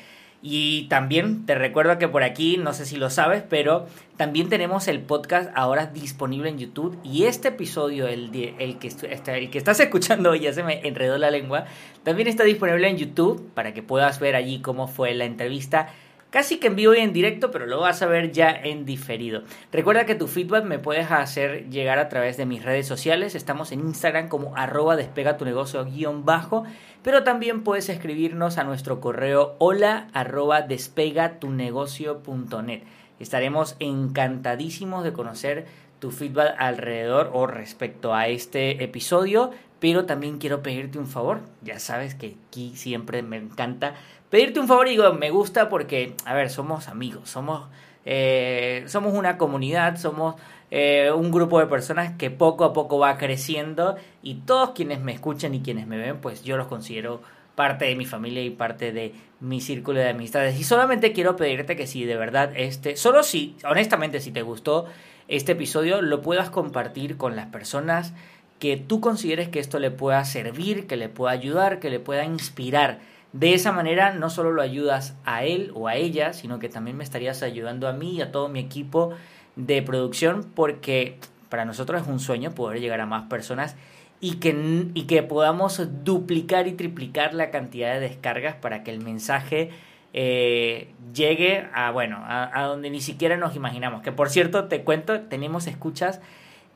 Y 0.46 0.90
también 0.90 1.46
te 1.46 1.56
recuerdo 1.56 1.98
que 1.98 2.10
por 2.10 2.22
aquí, 2.22 2.58
no 2.58 2.74
sé 2.74 2.86
si 2.86 2.98
lo 2.98 3.10
sabes, 3.10 3.44
pero 3.50 3.88
también 4.18 4.50
tenemos 4.50 4.90
el 4.90 5.00
podcast 5.00 5.50
ahora 5.56 5.86
disponible 5.86 6.50
en 6.50 6.60
YouTube. 6.60 7.00
Y 7.02 7.24
este 7.24 7.48
episodio, 7.48 8.08
el, 8.08 8.30
el, 8.60 8.78
que, 8.78 8.88
este, 8.88 9.38
el 9.38 9.50
que 9.50 9.58
estás 9.58 9.80
escuchando 9.80 10.36
ya 10.36 10.52
se 10.52 10.64
me 10.64 10.86
enredó 10.86 11.18
la 11.18 11.32
lengua, 11.32 11.64
también 12.04 12.28
está 12.28 12.44
disponible 12.44 12.90
en 12.90 12.98
YouTube 12.98 13.52
para 13.54 13.74
que 13.74 13.84
puedas 13.84 14.20
ver 14.20 14.36
allí 14.36 14.60
cómo 14.60 14.90
fue 14.90 15.14
la 15.14 15.24
entrevista 15.24 15.88
casi 16.34 16.58
que 16.58 16.66
en 16.66 16.76
vivo 16.76 16.96
y 16.96 17.00
en 17.00 17.14
directo, 17.14 17.52
pero 17.52 17.68
lo 17.68 17.80
vas 17.80 18.02
a 18.02 18.08
ver 18.08 18.32
ya 18.32 18.50
en 18.50 18.86
diferido. 18.86 19.44
Recuerda 19.72 20.08
que 20.08 20.16
tu 20.16 20.28
feedback 20.28 20.66
me 20.66 20.80
puedes 20.80 21.12
hacer 21.12 21.70
llegar 21.70 22.00
a 22.00 22.10
través 22.10 22.38
de 22.38 22.48
mis 22.48 22.66
redes 22.66 22.88
sociales. 22.88 23.36
Estamos 23.36 23.72
en 23.72 23.82
Instagram 23.82 24.30
como 24.30 24.58
arroba 24.58 24.96
despega 24.96 25.38
tu 25.38 25.46
negocio 25.46 25.86
guion 25.86 26.26
bajo, 26.26 26.64
pero 27.04 27.24
también 27.24 27.64
puedes 27.64 27.88
escribirnos 27.88 28.58
a 28.58 28.64
nuestro 28.64 29.00
correo 29.00 29.56
hola 29.60 30.08
arroba 30.12 30.64
despegatunegocio.net. 30.64 32.82
Estaremos 33.20 33.76
encantadísimos 33.80 35.04
de 35.04 35.14
conocer 35.14 35.68
tu 36.00 36.10
feedback 36.10 36.56
alrededor 36.58 37.30
o 37.32 37.46
respecto 37.46 38.16
a 38.16 38.28
este 38.28 38.84
episodio, 38.84 39.52
pero 39.80 40.06
también 40.06 40.40
quiero 40.40 40.64
pedirte 40.64 40.98
un 40.98 41.06
favor. 41.06 41.42
Ya 41.62 41.78
sabes 41.78 42.16
que 42.16 42.38
aquí 42.48 42.76
siempre 42.76 43.22
me 43.22 43.38
encanta 43.38 43.94
pedirte 44.34 44.60
un 44.60 44.68
favor 44.68 44.88
y 44.88 44.98
me 44.98 45.30
gusta 45.30 45.70
porque, 45.70 46.16
a 46.26 46.34
ver, 46.34 46.50
somos 46.50 46.88
amigos, 46.88 47.30
somos, 47.30 47.68
eh, 48.04 48.84
somos 48.88 49.14
una 49.14 49.38
comunidad, 49.38 49.98
somos 49.98 50.34
eh, 50.72 51.12
un 51.16 51.30
grupo 51.30 51.60
de 51.60 51.68
personas 51.68 52.18
que 52.18 52.32
poco 52.32 52.64
a 52.64 52.74
poco 52.74 52.98
va 52.98 53.20
creciendo 53.20 53.96
y 54.24 54.38
todos 54.38 54.72
quienes 54.72 55.02
me 55.02 55.12
escuchan 55.14 55.54
y 55.54 55.62
quienes 55.62 55.86
me 55.86 56.00
ven, 56.00 56.18
pues 56.18 56.44
yo 56.44 56.58
los 56.58 56.66
considero 56.66 57.22
parte 57.54 57.86
de 57.86 57.96
mi 57.96 58.08
familia 58.08 58.42
y 58.42 58.50
parte 58.50 58.92
de 58.92 59.14
mi 59.40 59.62
círculo 59.62 60.00
de 60.00 60.10
amistades. 60.10 60.60
Y 60.60 60.64
solamente 60.64 61.14
quiero 61.14 61.36
pedirte 61.36 61.76
que 61.76 61.86
si 61.86 62.04
de 62.04 62.18
verdad 62.18 62.54
este, 62.56 62.96
solo 62.96 63.22
si, 63.22 63.56
honestamente, 63.70 64.20
si 64.20 64.32
te 64.32 64.42
gustó 64.42 64.88
este 65.28 65.52
episodio, 65.52 66.02
lo 66.02 66.24
puedas 66.24 66.50
compartir 66.50 67.18
con 67.18 67.36
las 67.36 67.50
personas 67.50 68.16
que 68.58 68.78
tú 68.78 69.00
consideres 69.00 69.50
que 69.50 69.60
esto 69.60 69.78
le 69.78 69.92
pueda 69.92 70.26
servir, 70.26 70.88
que 70.88 70.98
le 70.98 71.08
pueda 71.08 71.34
ayudar, 71.34 71.80
que 71.80 71.92
le 71.92 72.00
pueda 72.00 72.26
inspirar 72.26 73.13
de 73.34 73.56
esa 73.56 73.72
manera 73.72 74.14
no 74.14 74.30
solo 74.30 74.52
lo 74.52 74.62
ayudas 74.62 75.16
a 75.26 75.44
él 75.44 75.72
o 75.74 75.88
a 75.88 75.96
ella, 75.96 76.34
sino 76.34 76.60
que 76.60 76.70
también 76.70 76.96
me 76.96 77.04
estarías 77.04 77.42
ayudando 77.44 77.88
a 77.88 77.94
mí 77.94 78.18
y 78.18 78.22
a 78.22 78.32
todo 78.32 78.48
mi 78.48 78.60
equipo 78.60 79.12
de 79.56 79.82
producción 79.82 80.46
porque 80.56 81.18
para 81.50 81.66
nosotros 81.66 82.02
es 82.02 82.08
un 82.08 82.20
sueño 82.20 82.52
poder 82.52 82.80
llegar 82.80 83.02
a 83.02 83.06
más 83.06 83.24
personas 83.24 83.76
y 84.22 84.36
que, 84.36 84.88
y 84.94 85.04
que 85.04 85.24
podamos 85.24 85.82
duplicar 86.04 86.68
y 86.68 86.74
triplicar 86.74 87.34
la 87.34 87.50
cantidad 87.50 87.94
de 87.94 88.00
descargas 88.00 88.56
para 88.56 88.84
que 88.84 88.92
el 88.92 89.02
mensaje 89.02 89.72
eh, 90.14 90.94
llegue 91.14 91.68
a, 91.74 91.92
bueno, 91.92 92.18
a, 92.24 92.58
a 92.58 92.68
donde 92.68 92.90
ni 92.90 93.02
siquiera 93.02 93.36
nos 93.36 93.56
imaginamos. 93.56 94.02
Que 94.02 94.12
por 94.12 94.30
cierto, 94.30 94.66
te 94.66 94.84
cuento, 94.84 95.22
tenemos 95.22 95.68
escuchas 95.68 96.22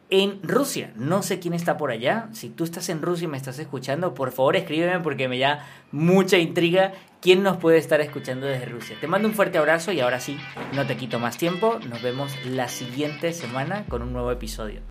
en 0.10 0.42
Rusia. 0.44 0.92
No 0.96 1.24
sé 1.24 1.40
quién 1.40 1.54
está 1.54 1.78
por 1.78 1.92
allá. 1.92 2.30
Si 2.32 2.50
tú 2.50 2.64
estás 2.64 2.90
en 2.90 3.02
Rusia 3.02 3.26
y 3.26 3.28
me 3.28 3.38
estás 3.38 3.60
escuchando, 3.60 4.14
por 4.14 4.32
favor 4.32 4.56
escríbeme 4.56 5.00
porque 5.00 5.28
me 5.28 5.40
da 5.40 5.66
mucha 5.92 6.38
intriga 6.38 6.94
quién 7.22 7.44
nos 7.44 7.58
puede 7.58 7.78
estar 7.78 8.02
escuchando 8.02 8.48
desde 8.48 8.66
Rusia. 8.66 8.98
Te 9.00 9.08
mando 9.08 9.28
un 9.28 9.34
fuerte 9.34 9.58
abrazo 9.58 9.92
y 9.92 10.00
ahora 10.00 10.20
sí, 10.20 10.38
no 10.74 10.86
te 10.86 10.98
quito 10.98 11.20
más 11.20 11.38
tiempo. 11.38 11.80
Nos 11.90 12.02
vemos 12.02 12.32
la 12.46 12.68
siguiente 12.68 13.34
semana 13.34 13.86
con 13.88 14.02
un 14.02 14.14
nuevo 14.14 14.32
episodio. 14.32 14.82